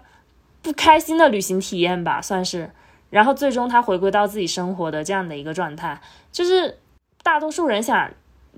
[0.63, 2.71] 不开心的旅行体验吧，算是。
[3.11, 6.79] 然后最终他回归到自己生活的这样的一个状态，就是
[7.25, 8.11] 大多数人想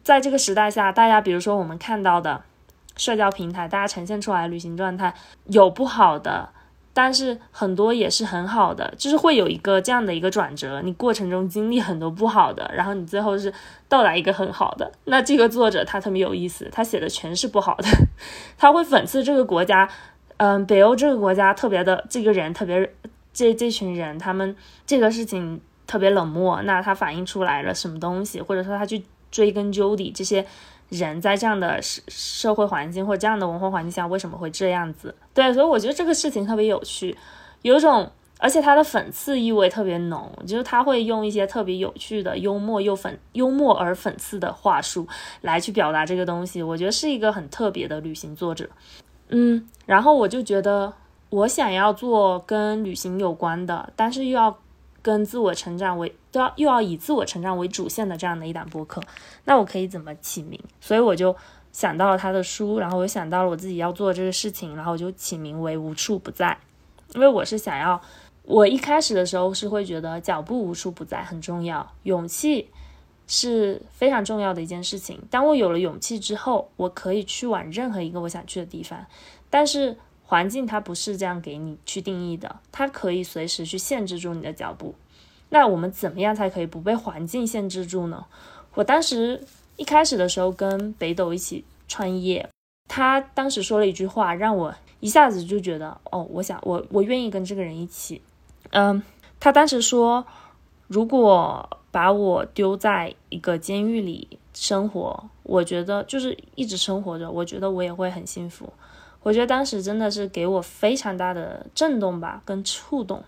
[0.05, 2.43] 在这个时代下，大家比如说我们看到的
[2.99, 5.15] 社交平台，大家呈现出来的旅行状态
[5.47, 6.51] 有不好的。
[6.99, 13.53] 但是很多也是很好的，就是会有一个这样的一个转折，你过程中经历很多不好的，然后你最后是
[13.87, 14.91] 到达一个很好的。
[15.05, 17.89] 那这个作者他特别有意思，他写的全是不好的，
[18.57, 19.87] 他会讽刺这个国家，
[20.39, 22.91] 嗯，北欧这个国家特别的这个人特别，
[23.35, 24.57] 这这群人他们
[24.87, 30.47] 这个事情特别冷漠，那他反映出来了什么东西，或者说他去追根究底这些。
[30.89, 35.15] 人在这样的社社会环境或这样的文化环境下，为什么会这样子？
[35.35, 37.17] 对，所以我觉得这个事情特别有趣，
[37.63, 45.07] 有种，而且它的讽刺意味特别浓，就是他会用一些特别有趣的、幽默又讽、幽默而讽刺的话术
[45.41, 46.63] 来去表达这个东西。
[46.63, 48.69] 我觉得是一个很特别的旅行作者。
[49.29, 50.93] 嗯，然后我就觉得
[51.31, 54.59] 我想要做跟旅行有关的，但是又要。
[55.07, 59.01] 跟自我成长为都要又要以自我成长为主线的这样的一档播客，
[59.45, 60.61] 那我可以怎么起名？
[60.81, 61.37] 所以我就
[61.71, 66.59] 想到了他的书，然后我想到了我自己要做这个事情，然后我就起名为无处不在。
[67.15, 68.03] 因为我是想要，
[68.43, 72.69] 我一开始的时候是会觉得脚步无处不在很重要，勇气
[73.29, 75.23] 是非常重要的一件事情。
[75.31, 79.07] 当我有了勇气之后，我可以去往任何一个我想去的地方，
[79.49, 79.97] 但是。
[80.27, 84.95] 环境它不是这样给你去定义的，它可以随时去限制住你的脚步。
[85.49, 88.27] 那我们怎么样才可以不被环境限制住呢？
[88.75, 89.41] 我当时
[89.77, 92.49] 一开始的时候跟北斗一起创业，
[92.89, 98.21] 他当时说了一句话，让我一下子就觉得，哦，我想我我愿意跟这个人一起。
[98.71, 99.01] 嗯，
[99.39, 100.27] 他当时说，
[100.89, 108.73] 如果把我丢在一个监狱里生活，我觉得就是一直生活着，我觉得我也会很幸福。
[109.27, 113.25] 我觉得当时真的是给我非常大的震动吧，跟触动，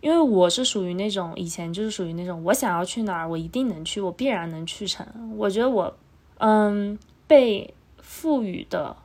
[0.00, 5.06] 因为我是属于那种以前就是属于那种我想要去哪儿，我一定能去，我必然能去成。
[5.36, 5.96] 我觉得我，
[6.38, 8.96] 嗯，被赋予的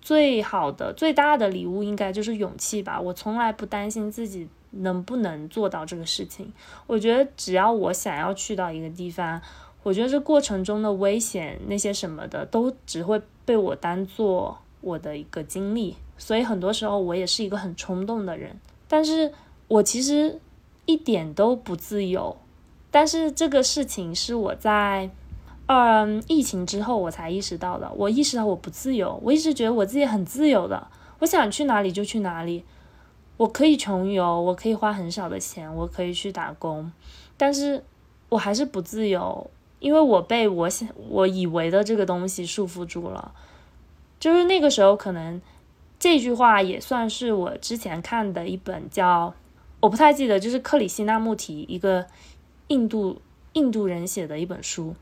[0.00, 3.00] 最好的、最大的礼物应该就是勇气吧。
[3.00, 6.52] 我从来不担心自己能不能做到这个事情。
[6.88, 9.40] 我觉得只要我想要去到一个地方，
[9.84, 14.58] 我觉得这过程中的危险那些什么的，都只会被我当做。
[14.82, 19.32] 我的一个经历，所以很多时候我也是一个很冲动的人，但是
[19.68, 20.38] 我其实
[20.84, 22.36] 一点都不自由。
[22.90, 25.08] 但是这个事情是我在
[25.64, 27.90] 嗯疫情之后我才意识到的。
[27.96, 30.88] 我意识到我不自由，我一直觉得我自己很自由的，
[31.20, 32.64] 我想去哪里就去哪里，
[33.38, 36.92] 我可以穷游，我可以花很少的钱，我可以去打工，
[37.38, 37.82] 但是
[38.28, 43.32] 我还是不自由，因为我被我想我以为的这个东西束缚住了。
[44.22, 45.42] 就是那个时候，可能
[45.98, 49.34] 这句话也算是我之前看的一本叫
[49.80, 52.06] 我不太记得，就是克里希那穆提一个
[52.68, 53.20] 印度
[53.54, 54.94] 印度人写的一本书，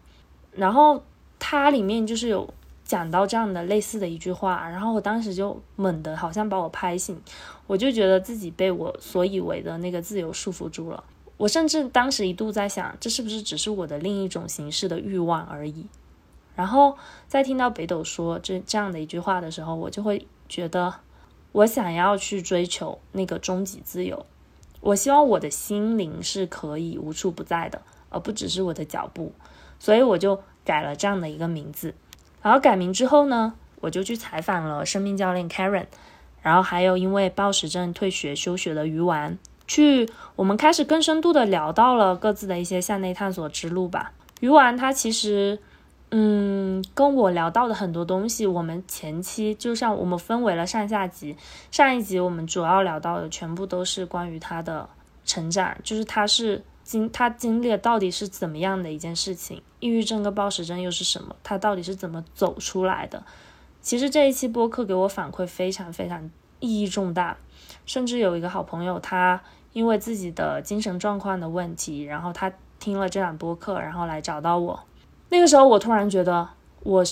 [0.53, 1.03] 然后
[1.39, 2.49] 它里面就是有
[2.83, 7.21] 讲到这样的类似的一句话，然后我当时就猛地好像把我拍醒，
[7.67, 11.05] 我就觉得自己被我所以为的那个自由束缚住了。
[11.37, 15.85] 我甚至当时一度在想，这是不是只是我的另一种形式的欲望而已？
[16.61, 16.95] 然后
[17.27, 20.95] 在听到北斗说这这样的一句话的时候，我就会觉得，
[21.53, 24.27] 我想要去追求那个终极自由。
[24.83, 27.81] 我希望我的心灵是可以无处不在的，
[28.11, 29.33] 而不只是我的脚步。
[29.79, 31.95] 所以我就改了这样的一个名字。
[32.43, 35.87] 然后改名之后呢，我就去采访了生命教练 Karen，
[36.43, 39.39] 然后还有因为暴食症退学休学的鱼丸。
[39.67, 44.13] 去，我们开始更深度的聊到了各自的一些向内探索之路吧。
[44.41, 45.59] 鱼丸他其实，
[46.11, 51.37] 嗯，跟我聊到的很多东西，我们前期就像我们分为了上下集，
[51.71, 54.89] 上一集我们主要聊到的全部都是关于他的
[55.25, 63.23] 成长，就是他是经他经历了到底是怎么样的一件事情，抑郁症跟暴食症又是什么，他到底是怎么走出来的。
[63.81, 67.37] 其实这一期播客给我反馈非常非常意义重大，
[67.87, 69.41] 甚至有一个好朋友他。
[69.73, 74.81] 因为自己的精神状况的问题，然后他听了这档播客，然后来找到我。
[75.31, 76.49] 那个时候，我突然觉得
[76.83, 77.05] 我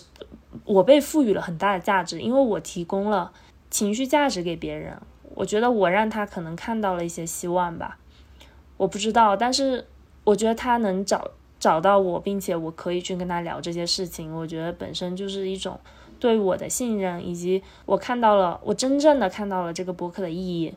[0.64, 3.32] 我被赋予了很大的价值，因为我提供了
[3.70, 4.96] 情绪价值给别人。
[5.34, 7.98] 我觉得我让他可能看到了一些希望吧，
[8.76, 9.86] 我不知道，但是
[10.24, 15.78] 我觉得他能找找到我，并且我可以去跟他聊这些事情，我觉得本身就是一种
[16.18, 20.74] 对我的信任，以及我看到了，我真正的看到了这个博客的意义。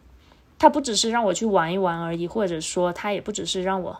[0.59, 3.97] 它不只是让我去玩一玩而已，或者说它也不只是让我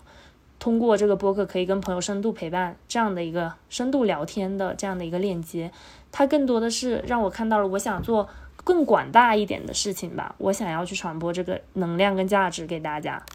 [0.61, 5.71] 通过这个播客可以跟朋友深度陪伴这样的一个深度聊天的这样的一个链接，
[6.11, 8.29] 它更多的是让我看到了我想做
[8.63, 10.35] 更广大一点的事情吧。
[10.37, 13.25] 我想要去传播这个能量跟价值给大家。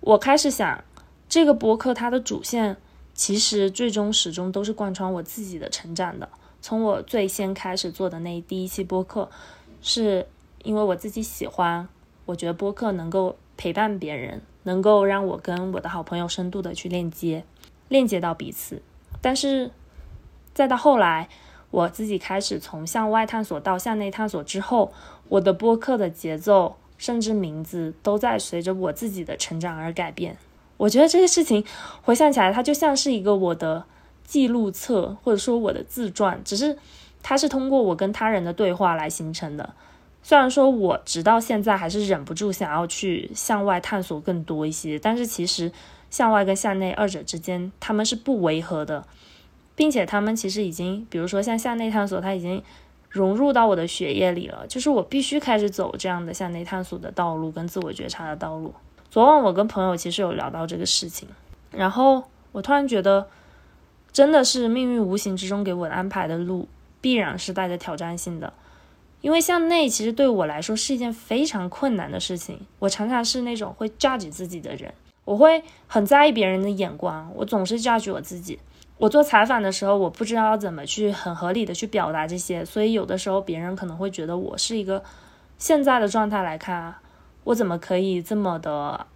[0.00, 0.82] 我开始想，
[1.28, 2.76] 这个播客它的主线
[3.14, 6.28] 其实最终始终都是贯穿我自己的成长的。
[6.60, 9.30] 从我最先开始做的那第一期播客，
[9.80, 10.26] 是
[10.64, 11.88] 因为我自己喜欢。
[12.24, 17.44] 我觉得播客能够陪伴别人，能够让我跟我的好朋友深度的去链接，
[17.88, 18.82] 链接到彼此。
[19.20, 19.70] 但是
[20.54, 21.28] 再到后来，
[21.70, 24.92] 我自己开始从向外探索到向内探索之后，
[25.28, 30.36] 我的播客的节奏甚至名字都在随着我自己的成长而改变。
[30.76, 31.64] 我觉得这些事情
[32.02, 33.84] 回想起来，它就像是一个我的
[34.24, 36.76] 记录册，或者说我的自传，只是
[37.22, 39.74] 它是通过我跟他人的对话来形成的。
[40.24, 45.72] 虽然说，我直到现在还是忍不住想要去向外探索更多一些，但是其实
[46.10, 49.04] 向外跟向内二者之间，他们是不违和的，
[49.74, 52.62] 并且他们其实已经，比如说像向内探索，它已经
[53.10, 58.72] 融入到我的血液里了，就是我必须开始走这样的向内探索的道路跟自我觉察的道路。
[59.10, 61.28] 昨晚我跟朋友其实有聊到这个事情，
[61.72, 63.26] 然后我突然觉得，
[64.12, 66.68] 真的是命运无形之中给我安排的路，
[67.00, 68.52] 必然是带着挑战性的。
[69.22, 72.60] 因为向内其实对我来说是一件非常困难的事情。
[72.80, 74.92] 我常常是那种会 judge 自己的人，
[75.24, 78.58] 我会很在意别人的眼光，我总是 judge 我自己。
[78.98, 85.02] 我做采访的时候，我不知道怎么去很合理的去表达这些，所以有的时候别人可能会觉得我是一个
[85.56, 86.94] 现在的状态来看，
[87.44, 89.06] 我怎么可以这么的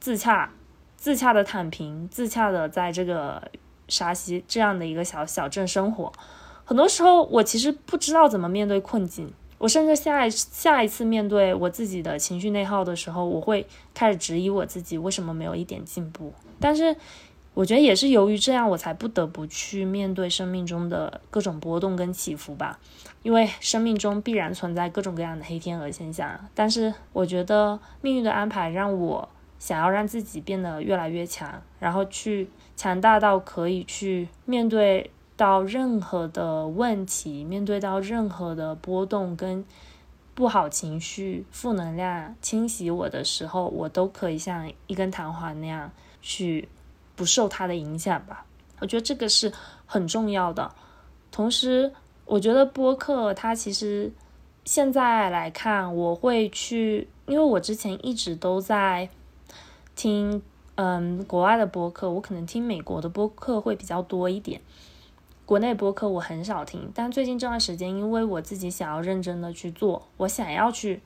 [0.00, 0.52] 自洽、
[0.96, 3.42] 自洽的躺平、自洽的在这个
[3.88, 6.12] 沙溪这样的一个小小镇生活。
[6.64, 9.32] 很多时候，我其实不知道怎么面对困境。
[9.58, 16.32] 我甚至下一下一次面对我自己的情绪内耗的时候，我会开始质疑我自己为什么没有一点进步。
[16.60, 16.94] 但是，
[17.54, 22.78] 我觉得也是由于这样，我才不得不去面对生命中的各种波动跟起伏吧。
[23.22, 26.38] 因为生命中必然存在各种各样的黑天鹅现象。
[26.54, 29.28] 但是，我觉得命运的安排让我
[29.58, 35.10] 想要让自己变得越来越强，然后去强大到可以去面对。
[35.36, 39.64] 到任何的问题，面对到任何的波动跟
[40.34, 46.68] 不好情绪、负能量侵袭我的时候，我都可以像一根弹簧那样去
[47.14, 48.44] 不受它的影响吧。
[48.80, 49.52] 我觉得这个是
[49.86, 50.74] 很重要的。
[51.30, 51.92] 同时，
[52.24, 54.12] 我觉得播客它其实
[54.64, 59.08] 现在来看，我会去，因为我之前一直都在
[59.94, 60.42] 听
[60.74, 64.60] 嗯国外的播客，我可能听美国的播客会比较多一点。
[65.46, 71.00] 国内播客我很少听，但最近这段时间，因为我自己想要认真的去做，我想要去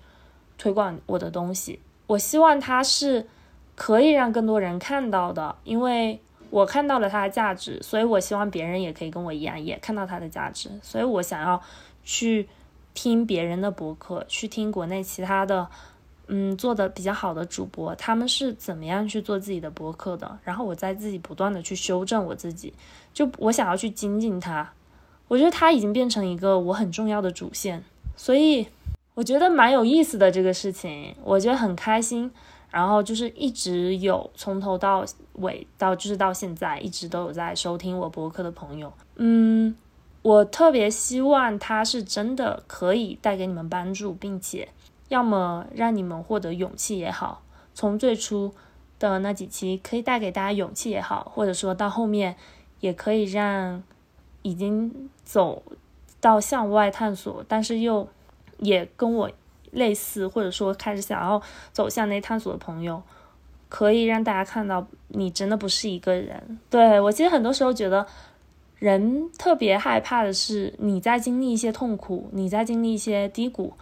[0.56, 3.28] 推广我的东西，我希望它是
[3.76, 6.18] 可以让更多人看到的，因为
[6.48, 11.62] 我看到了它的价值，所以我希望别人也可以跟我一样，也看到它的价值，所以我想要
[12.02, 12.48] 去
[12.94, 15.68] 听别人的播客，去听国内其他的。
[16.32, 20.38] 嗯，做的比较好的主播，他们是怎么样去做自己的博客的？
[20.44, 22.72] 然后我在自己不断的去修正我自己，
[23.12, 24.72] 就我想要去精进它。
[25.26, 27.82] 我觉得它已经变成一个我很重要的主线，
[28.16, 28.64] 所以
[29.14, 32.30] 我觉得蛮有意思的这个事情，我觉得很开心。
[32.70, 39.74] 然后就是一直有从头到尾到就是到现在一直都有在收听我博客的朋友，嗯，
[40.22, 44.68] 我特别希望它是真的可以带给你们帮助，并且
[45.10, 47.42] 要么让你们获得勇气也好，
[47.74, 48.54] 从最初
[48.98, 52.34] 的那几期可以带给大家勇气也好，或者说到后面
[52.80, 53.82] 也可以让
[54.40, 55.62] 已经走
[56.18, 58.08] 到向外探索，但是又
[58.58, 59.30] 也跟我。
[59.72, 61.40] 类似或者说开始想要
[61.72, 63.00] 走向那探索的朋友，
[63.68, 66.58] 可以让大家看到你真的不是一个人。
[66.68, 68.04] 对我其实很多时候觉得，
[68.80, 73.72] 人特别害怕的是你在经历一些痛苦，你在经历一些低谷，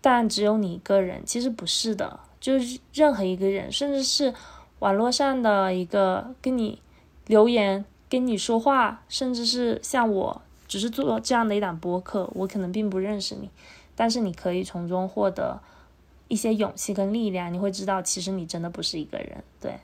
[0.00, 1.22] 但只有你一个人。
[1.24, 4.32] 其实不是的，就是任何一个人，甚至是
[4.78, 6.80] 网络上的一个跟你
[7.26, 13.50] 留言、跟你说话，甚至是像我，只是做这样的一档播客，我可能并不认识你。
[13.96, 15.60] 但是你可以从中获得
[16.28, 19.74] 一些勇气跟力量，你会知道其实你真的不是一个人，对。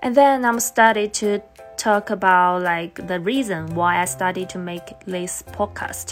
[0.00, 1.44] And then I'm started to
[1.76, 6.10] talk about like the reason why I started to make this podcast.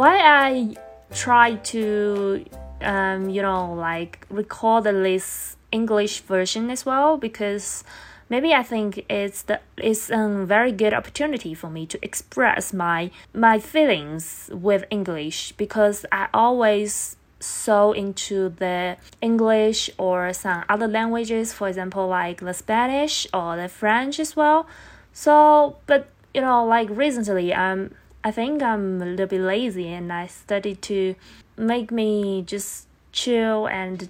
[0.00, 0.76] Why I
[1.12, 2.46] try to
[2.80, 7.84] um you know like record this English version as well because
[8.30, 13.10] maybe I think it's the it's a very good opportunity for me to express my
[13.34, 21.52] my feelings with English because I always so into the English or some other languages,
[21.52, 24.66] for example, like the Spanish or the French as well.
[25.12, 30.12] So, but you know, like recently, I'm I think I'm a little bit lazy and
[30.12, 31.14] I study to
[31.56, 34.08] make me just chill and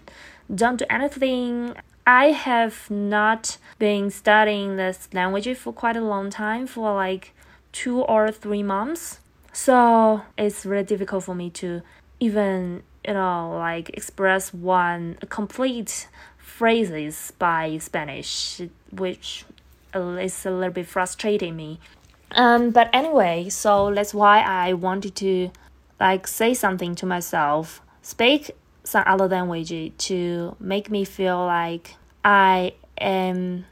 [0.52, 1.76] don't do anything.
[2.06, 7.32] I have not been studying this language for quite a long time, for like
[7.70, 9.20] two or three months.
[9.52, 11.82] So it's really difficult for me to
[12.18, 19.44] even, you know, like express one complete phrases by Spanish, which
[19.94, 21.78] is a little bit frustrating me.
[22.32, 25.50] Um, but anyway, so that's why I wanted to
[25.98, 28.52] like say something to myself, speak
[28.84, 33.66] some other language to make me feel like I am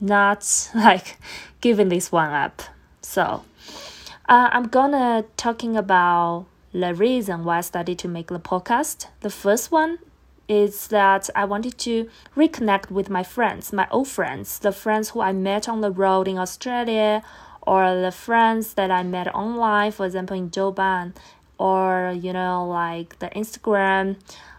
[0.00, 1.18] not like
[1.60, 2.62] giving this one up.
[3.02, 3.44] So
[4.28, 9.06] uh, I'm gonna talking about the reason why I started to make the podcast.
[9.20, 9.98] The first one
[10.48, 15.20] is that I wanted to reconnect with my friends, my old friends, the friends who
[15.20, 17.22] I met on the road in Australia,
[17.66, 21.14] or the friends that I met online, for example, in Douban,
[21.58, 24.16] or you know, like the Instagram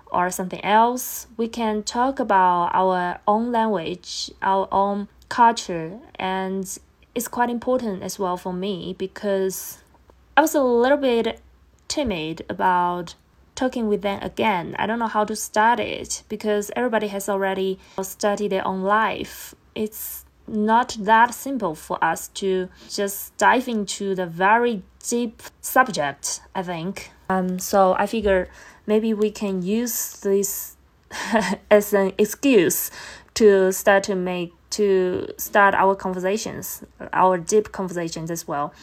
[0.07, 6.77] or something else, we can talk about our own language, our own culture, and
[7.13, 9.79] it's quite important as well for me because
[10.37, 11.39] I was a little bit
[11.87, 13.15] timid about
[13.55, 14.75] talking with them again.
[14.77, 19.55] I don't know how to start it because everybody has already studied their own life.
[19.73, 26.63] It's not that simple for us to just dive into the very deep subject, I
[26.63, 27.11] think.
[27.29, 28.47] Um, so I figure
[28.85, 30.77] maybe we can use this
[31.71, 32.91] as an excuse
[33.35, 36.83] to start to make to start our conversations,
[37.13, 38.73] our deep conversations as well.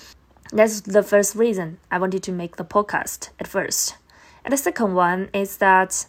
[0.50, 3.96] That's the first reason I wanted to make the podcast at first.
[4.44, 6.06] And the second one is that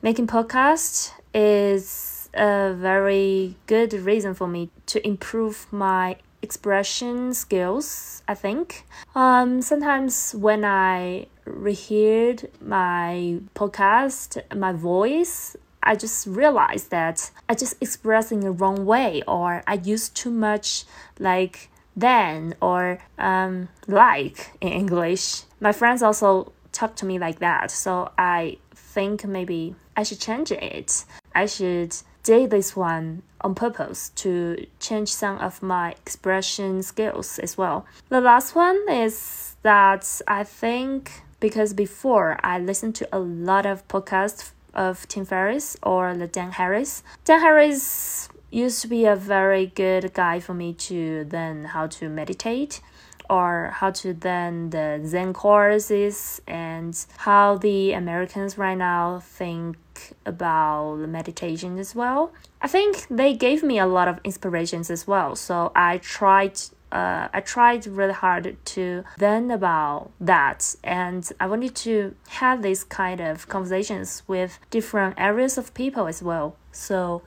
[0.00, 8.34] making podcast is a very good reason for me to improve my expression skills, I
[8.34, 8.84] think.
[9.14, 17.76] Um, sometimes when I reheard my podcast, my voice, I just realized that I just
[17.80, 20.84] expressed in the wrong way or I used too much
[21.18, 25.42] like then or um, like in English.
[25.60, 30.52] My friends also talk to me like that, so I think maybe I should change
[30.52, 31.04] it.
[31.34, 31.94] I should
[32.26, 37.86] did this one on purpose to change some of my expression skills as well.
[38.08, 43.86] The last one is that I think because before I listened to a lot of
[43.86, 47.04] podcasts of Tim Ferriss or the Dan Harris.
[47.24, 52.08] Dan Harris used to be a very good guy for me to learn how to
[52.08, 52.80] meditate
[53.28, 59.76] or how to learn the Zen courses and how the Americans right now think
[60.24, 62.32] about meditation as well.
[62.60, 65.36] I think they gave me a lot of inspirations as well.
[65.36, 66.58] So I tried
[66.92, 72.84] uh, I tried really hard to learn about that, and I wanted to have these
[72.84, 76.56] kind of conversations with different areas of people as well.
[76.70, 77.22] So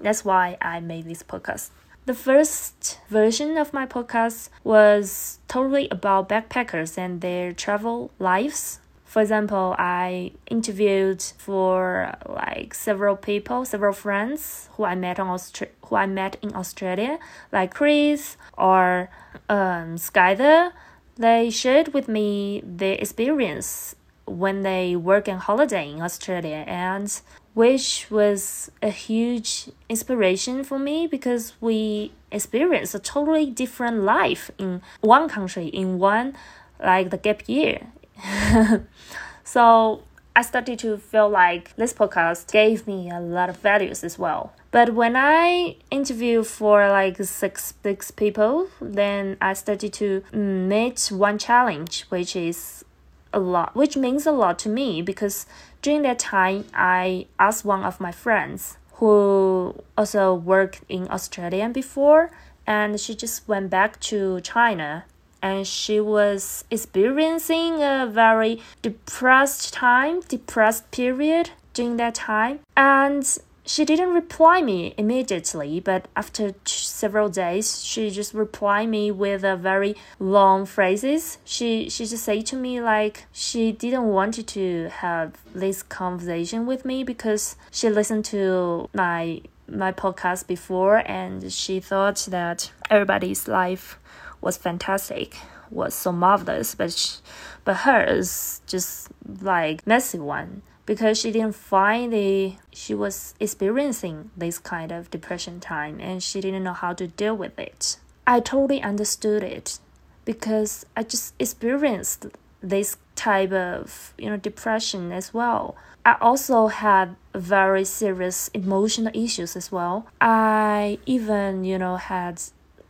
[0.00, 1.70] that's why I made this podcast.
[2.06, 9.22] The first version of my podcast was totally about backpackers and their travel lives For
[9.22, 15.94] example, I interviewed for like several people, several friends who I met on Austra- who
[15.94, 17.20] I met in Australia,
[17.52, 19.08] like Chris or
[19.48, 20.72] um, Skyler.
[21.16, 23.94] They shared with me their experience
[24.26, 27.06] when they work and holiday in Australia and
[27.54, 34.82] which was a huge inspiration for me because we experienced a totally different life in
[35.00, 36.36] one country in one
[36.82, 37.86] like the gap year
[39.44, 40.02] so
[40.36, 44.52] I started to feel like this podcast gave me a lot of values as well.
[44.72, 51.38] But when I interview for like six six people, then I started to meet one
[51.38, 52.84] challenge, which is
[53.32, 55.46] a lot, which means a lot to me because
[55.84, 62.30] during that time I asked one of my friends who also worked in Australia before,
[62.66, 65.04] and she just went back to China
[65.42, 72.60] and she was experiencing a very depressed time, depressed period during that time.
[72.78, 73.22] And
[73.66, 79.56] she didn't reply me immediately, but after several days, she just replied me with a
[79.56, 81.38] very long phrases.
[81.44, 86.84] She she just said to me like she didn't want to have this conversation with
[86.84, 93.98] me because she listened to my my podcast before and she thought that everybody's life
[94.42, 95.38] was fantastic,
[95.70, 97.18] was so marvelous, but she,
[97.64, 99.08] but hers just
[99.40, 105.60] like messy one because she didn't find the she was experiencing this kind of depression
[105.60, 107.98] time and she didn't know how to deal with it.
[108.26, 109.78] I totally understood it
[110.24, 112.26] because I just experienced
[112.60, 115.76] this type of you know depression as well.
[116.06, 120.06] I also had very serious emotional issues as well.
[120.20, 122.42] I even you know had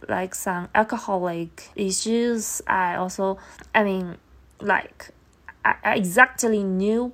[0.09, 2.63] like some alcoholic issues.
[2.67, 3.39] I also,
[3.75, 4.17] I mean,
[4.61, 5.11] like,
[5.65, 7.13] I, I exactly knew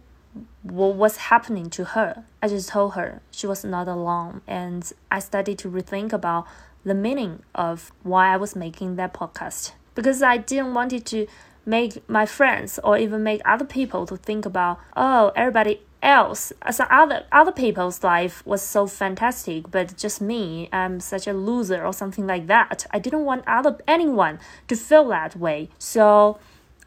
[0.62, 2.24] what was happening to her.
[2.42, 6.46] I just told her she was not alone, and I started to rethink about
[6.84, 9.72] the meaning of why I was making that podcast.
[9.94, 11.26] Because I didn't want it to
[11.66, 16.72] make my friends or even make other people to think about oh everybody else uh,
[16.72, 21.84] some other other people's life was so fantastic but just me i'm such a loser
[21.84, 22.86] or something like that.
[22.90, 24.38] I didn't want other anyone
[24.68, 25.68] to feel that way.
[25.78, 26.38] So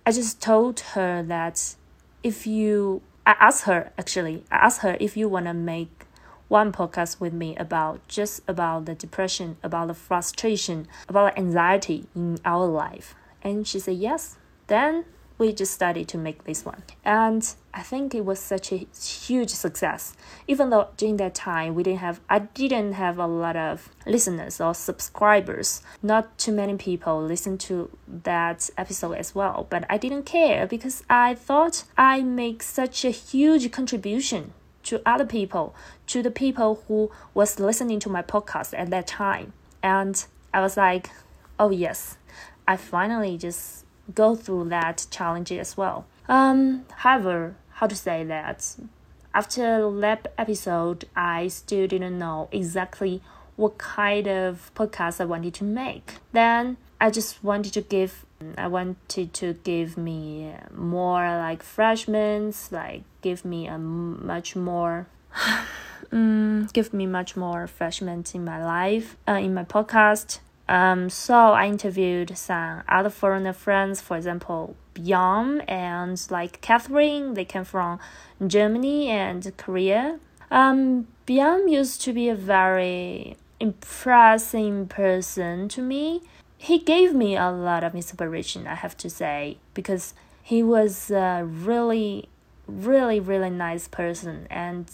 [0.05, 1.76] i just told her that
[2.24, 6.05] if you i asked her actually i asked her if you want to make
[6.53, 12.05] one podcast with me about just about the depression about the frustration about the anxiety
[12.15, 13.15] in our life.
[13.41, 14.38] And she said yes.
[14.67, 15.05] Then
[15.38, 16.84] we just started to make this one.
[17.03, 20.15] And I think it was such a huge success.
[20.47, 24.61] Even though during that time we didn't have I didn't have a lot of listeners
[24.61, 25.81] or subscribers.
[26.01, 29.67] Not too many people listened to that episode as well.
[29.69, 34.53] But I didn't care because I thought I make such a huge contribution
[34.84, 35.73] to other people,
[36.07, 39.53] to the people who was listening to my podcast at that time.
[39.81, 40.23] And
[40.53, 41.09] I was like,
[41.59, 42.17] oh yes,
[42.67, 43.82] I finally just
[44.13, 46.05] go through that challenge as well.
[46.27, 48.75] Um, however, how to say that?
[49.33, 53.21] After that episode, I still didn't know exactly
[53.55, 56.15] what kind of podcast I wanted to make.
[56.31, 58.25] Then I just wanted to give
[58.57, 65.07] I wanted to give me more like freshmen, like give me a much more
[66.11, 70.39] um, give me much more freshmen in my life, uh, in my podcast.
[70.68, 77.34] Um, so I interviewed some other foreigner friends, for example, Bjorn and like Catherine.
[77.34, 77.99] They came from
[78.45, 80.20] Germany and Korea.
[80.49, 86.22] Um, Bjorn used to be a very impressive person to me.
[86.57, 91.43] He gave me a lot of inspiration, I have to say, because he was a
[91.43, 92.30] really,
[92.68, 94.47] really, really nice person.
[94.49, 94.89] And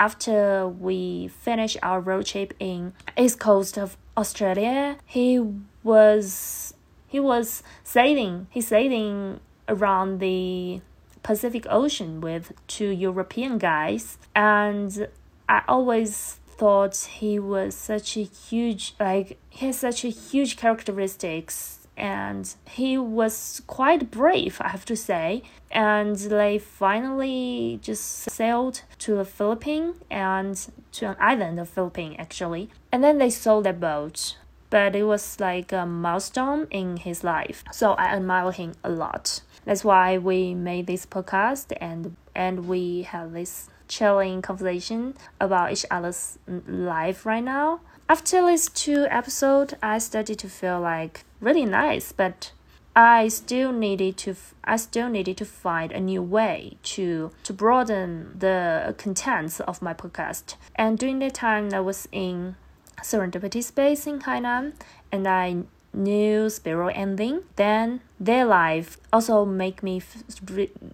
[0.00, 5.40] after we finished our road trip in east coast of Australia, he
[5.82, 6.74] was
[7.06, 8.46] he was sailing.
[8.50, 10.80] He sailing around the
[11.22, 15.08] Pacific Ocean with two European guys, and
[15.48, 21.81] I always thought he was such a huge like he has such a huge characteristics
[22.02, 25.44] and he was quite brave, I have to say.
[25.70, 30.58] And they finally just sailed to the Philippines and
[30.92, 32.70] to an island of Philippines actually.
[32.90, 34.36] And then they sold their boat.
[34.68, 37.62] But it was like a milestone in his life.
[37.70, 39.42] So I admire him a lot.
[39.64, 45.86] That's why we made this podcast and and we have this chilling conversation about each
[45.90, 47.80] other's life right now.
[48.12, 52.52] After these two episodes, I started to feel like really nice, but
[52.94, 58.36] I still needed to I still needed to find a new way to to broaden
[58.38, 60.56] the contents of my podcast.
[60.76, 62.56] And during that time, I was in
[63.00, 64.74] Serendipity Space in Hainan,
[65.10, 65.62] and I
[65.94, 70.00] new spiral ending then their life also make me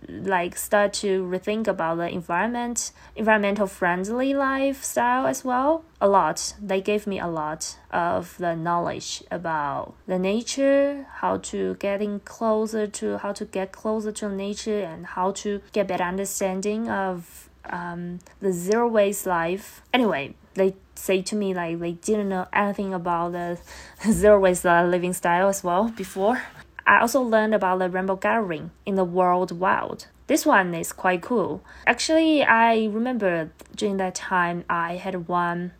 [0.08, 5.84] like start to rethink about the environment environmental friendly lifestyle as well.
[6.00, 6.54] A lot.
[6.60, 12.86] They gave me a lot of the knowledge about the nature how to getting closer
[12.86, 18.20] to how to get closer to nature and how to get better understanding of um,
[18.40, 19.82] the zero waste life.
[19.92, 23.58] Anyway they say to me like they didn't know anything about the
[24.10, 26.42] zero waste uh, living style as well before.
[26.86, 30.06] I also learned about the rainbow gathering in the world wild.
[30.26, 31.62] This one is quite cool.
[31.86, 35.72] Actually, I remember during that time I had one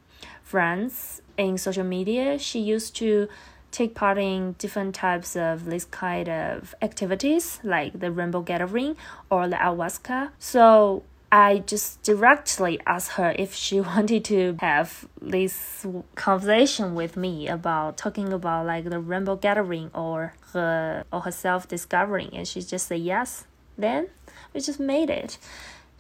[0.42, 2.38] friends in social media.
[2.38, 3.28] She used to
[3.70, 8.96] take part in different types of this kind of activities like the rainbow gathering
[9.30, 10.30] or the ayahuasca.
[10.38, 17.48] So I just directly asked her if she wanted to have this conversation with me
[17.48, 22.88] about talking about like the rainbow gathering or her or herself discovering and she just
[22.88, 23.44] said yes.
[23.76, 24.08] Then
[24.52, 25.38] we just made it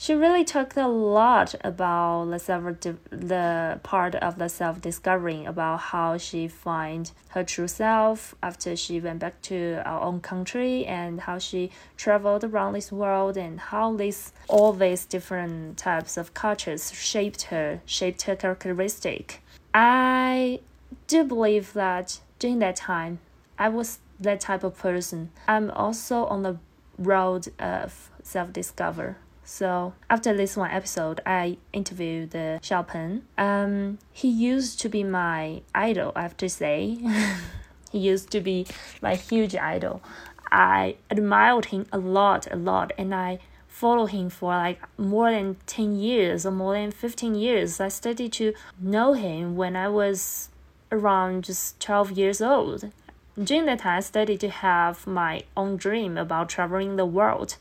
[0.00, 2.62] she really talked a lot about the self
[3.10, 9.00] the part of the self discovering about how she find her true self after she
[9.00, 13.92] went back to our own country and how she traveled around this world and how
[13.96, 19.42] this all these different types of cultures shaped her shaped her characteristic.
[19.74, 20.60] I
[21.08, 23.18] do believe that during that time
[23.58, 25.30] I was that type of person.
[25.48, 26.58] I'm also on the
[26.98, 29.16] road of self discover.
[29.50, 35.62] So after this one episode, I interviewed the Xiao Um, he used to be my
[35.74, 36.12] idol.
[36.14, 36.98] I have to say,
[37.90, 38.66] he used to be
[39.00, 40.02] my huge idol.
[40.52, 45.56] I admired him a lot, a lot, and I followed him for like more than
[45.66, 47.80] 10 years or more than 15 years.
[47.80, 50.50] I started to know him when I was
[50.92, 52.92] around just 12 years old.
[53.42, 57.56] During that time, I started to have my own dream about traveling the world.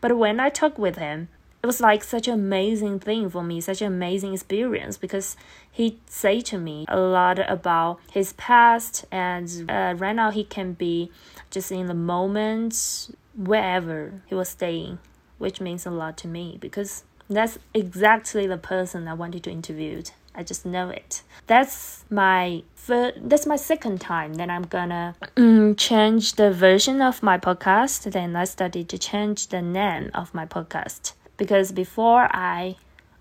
[0.00, 1.28] But when I talked with him,
[1.62, 5.36] it was like such an amazing thing for me, such an amazing experience because
[5.70, 10.74] he said to me a lot about his past and uh, right now he can
[10.74, 11.10] be
[11.50, 14.98] just in the moment wherever he was staying,
[15.38, 20.02] which means a lot to me because that's exactly the person I wanted to interview.
[20.34, 21.22] I just know it.
[21.48, 27.38] That's my that's my second time Then I'm gonna um, change the version of my
[27.38, 28.10] podcast.
[28.12, 32.76] Then I started to change the name of my podcast because before I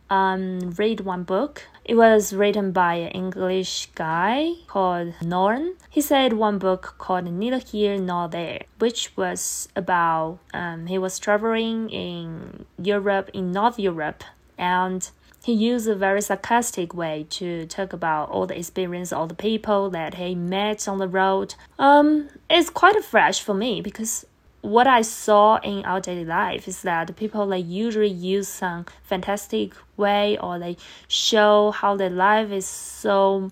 [0.09, 1.63] um, read one book.
[1.83, 5.75] It was written by an English guy called Norn.
[5.89, 11.19] He said one book called Neither Here Nor There, which was about um, he was
[11.19, 14.23] traveling in Europe, in North Europe,
[14.57, 15.09] and
[15.47, 19.89] he used a very sarcastic way to talk about all the experience, all the people
[19.89, 21.55] that he met on the road.
[21.79, 24.25] Um, it's quite fresh for me because
[24.59, 29.71] what I saw in our daily life is that people they usually use some fantastic
[29.95, 30.75] way or they
[31.07, 33.49] show how their life is so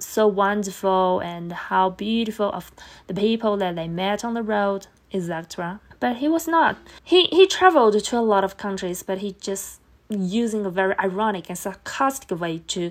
[0.00, 2.72] so wonderful and how beautiful of
[3.06, 5.78] the people that they met on the road, etc.
[6.00, 6.76] But he was not.
[7.04, 9.78] He he traveled to a lot of countries, but he just
[10.08, 12.90] using a very ironic and sarcastic way to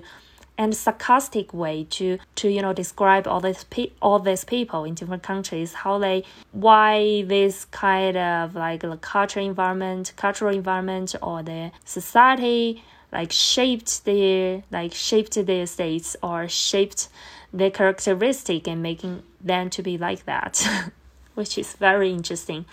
[0.56, 4.94] and sarcastic way to to you know describe all these pe- all these people in
[4.94, 11.42] different countries how they why this kind of like the culture environment cultural environment or
[11.42, 17.08] the society like shaped their like shaped their states or shaped
[17.52, 20.64] their characteristic and making them to be like that
[21.34, 22.64] which is very interesting.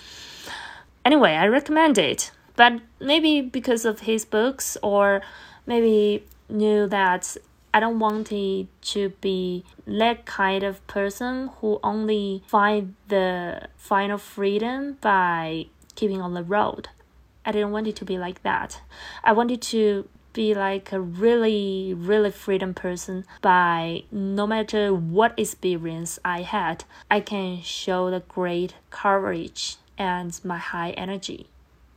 [1.04, 5.22] Anyway i recommend it but maybe because of his books or
[5.66, 7.38] maybe knew that
[7.74, 14.18] I don't want it to be that kind of person who only find the final
[14.18, 16.90] freedom by keeping on the road.
[17.46, 18.82] I didn't want it to be like that.
[19.24, 26.20] I wanted to be like a really, really freedom person by no matter what experience
[26.24, 31.48] I had, I can show the great courage and my high energy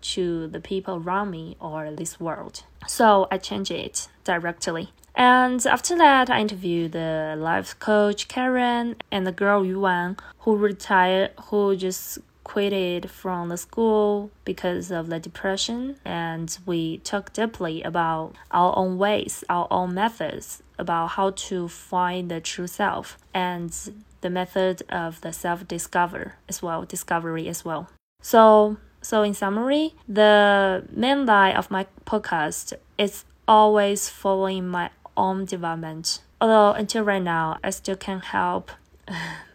[0.04, 2.64] to the people around me or this world.
[2.86, 4.90] So I changed it directly.
[5.14, 11.30] And after that, I interviewed the life coach Karen and the girl Yuan who retired,
[11.46, 15.96] who just quitted from the school because of the depression.
[16.04, 22.30] And we talked deeply about our own ways, our own methods, about how to find
[22.30, 23.16] the true self.
[23.32, 23.74] And
[24.20, 27.88] the method of the self discover as well, discovery as well.
[28.20, 35.44] So, so in summary, the main line of my podcast is always following my own
[35.44, 36.22] development.
[36.40, 38.70] Although until right now, I still can't help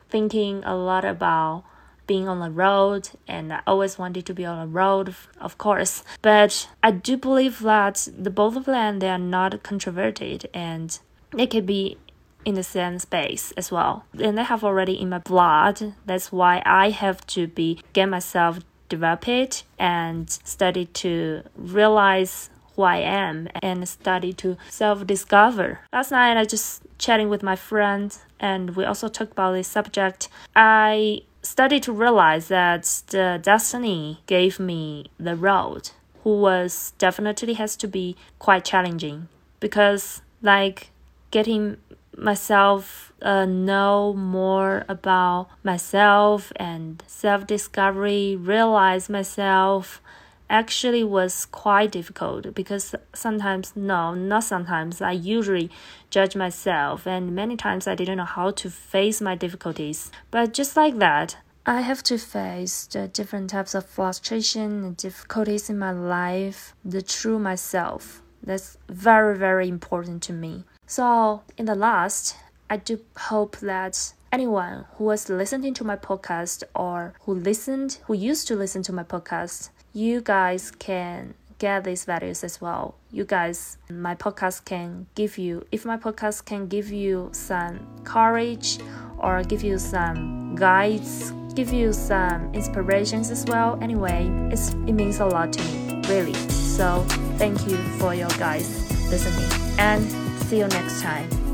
[0.10, 1.64] thinking a lot about
[2.06, 6.04] being on the road and I always wanted to be on the road of course.
[6.22, 10.98] But I do believe that the both of them they are not controverted and
[11.32, 11.98] they can be
[12.46, 14.06] in the same space as well.
[14.20, 15.94] And they have already in my blood.
[16.06, 18.60] That's why I have to be get myself
[18.90, 25.80] developed and study to realize who I am and study to self discover.
[25.94, 30.30] Last night I just chatting with my friend and we also talked about this subject.
[30.56, 35.92] I started to realize that the destiny gave me the road,
[36.24, 39.28] who was definitely has to be quite challenging
[39.60, 40.90] because like
[41.32, 41.78] getting
[42.20, 50.02] myself uh, know more about myself and self discovery, realize myself
[50.50, 55.70] actually was quite difficult because sometimes, no, not sometimes, I usually
[56.10, 60.12] judge myself, and many times I didn't know how to face my difficulties.
[60.32, 65.70] But just like that, I have to face the different types of frustration and difficulties
[65.70, 68.24] in my life, the true myself.
[68.42, 70.64] That's very, very important to me.
[70.90, 72.36] So, in the last,
[72.68, 78.16] I do hope that anyone who was listening to my podcast or who listened, who
[78.16, 82.96] used to listen to my podcast, you guys can get these values as well.
[83.12, 88.80] You guys, my podcast can give you, if my podcast can give you some courage
[89.20, 93.78] or give you some guides, give you some inspirations as well.
[93.80, 96.34] Anyway, it's, it means a lot to me, really.
[96.50, 97.04] So
[97.38, 101.49] thank you for your guys listening and see you next time.